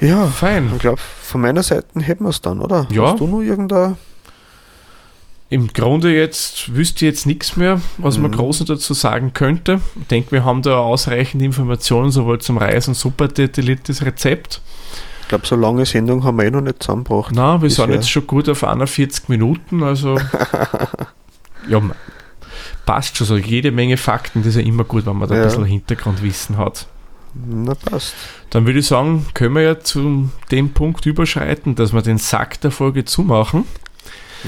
[0.00, 0.70] Ja, Fein.
[0.74, 2.86] ich glaube, von meiner Seite hätten wir es dann, oder?
[2.90, 3.12] Ja.
[3.12, 3.96] Hast du noch irgendein...
[5.50, 8.36] Im Grunde jetzt wüsste ich jetzt nichts mehr, was man Mhm.
[8.36, 9.80] groß dazu sagen könnte.
[9.98, 14.60] Ich denke, wir haben da ausreichend Informationen, sowohl zum Reis- und superdetailliertes Rezept.
[15.22, 17.32] Ich glaube, so lange Sendung haben wir eh noch nicht zusammengebracht.
[17.34, 20.18] Na, wir sind jetzt schon gut auf 41 Minuten, also
[21.68, 21.80] ja,
[22.84, 23.36] passt schon so.
[23.38, 25.46] Jede Menge Fakten, das ist ja immer gut, wenn man da ein Ja.
[25.46, 26.86] bisschen Hintergrundwissen hat.
[27.46, 28.14] Na, passt.
[28.50, 32.60] Dann würde ich sagen, können wir ja zu dem Punkt überschreiten, dass wir den Sack
[32.60, 33.64] der Folge zumachen.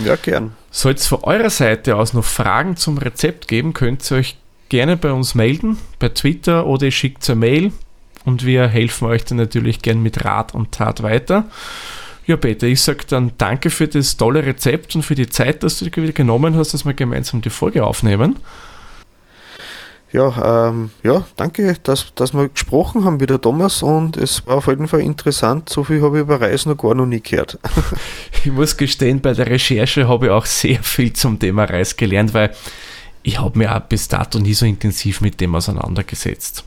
[0.04, 0.52] Ja, gern.
[0.70, 4.36] Soll es von eurer Seite aus noch Fragen zum Rezept geben, könnt ihr euch
[4.68, 7.72] gerne bei uns melden, bei Twitter oder ihr schickt eine Mail
[8.24, 11.46] und wir helfen euch dann natürlich gern mit Rat und Tat weiter.
[12.26, 15.78] Ja, Peter, ich sage dann danke für das tolle Rezept und für die Zeit, dass
[15.78, 18.36] du dir wieder genommen hast, dass wir gemeinsam die Folge aufnehmen.
[20.12, 24.66] Ja, ähm, ja, danke, dass, dass wir gesprochen haben wieder, Thomas, und es war auf
[24.66, 25.68] jeden Fall interessant.
[25.68, 27.58] So viel habe ich über Reisen noch gar noch nie gehört.
[28.42, 32.32] Ich muss gestehen, bei der Recherche habe ich auch sehr viel zum Thema Reis gelernt,
[32.32, 32.54] weil
[33.22, 36.64] ich habe mir auch bis dato nie so intensiv mit dem auseinandergesetzt.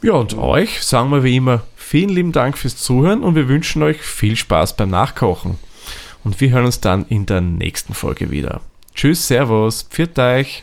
[0.00, 3.82] Ja, und euch sagen wir wie immer vielen lieben Dank fürs Zuhören und wir wünschen
[3.82, 5.58] euch viel Spaß beim Nachkochen.
[6.22, 8.60] Und wir hören uns dann in der nächsten Folge wieder.
[8.94, 10.62] Tschüss, Servus, pfiat euch.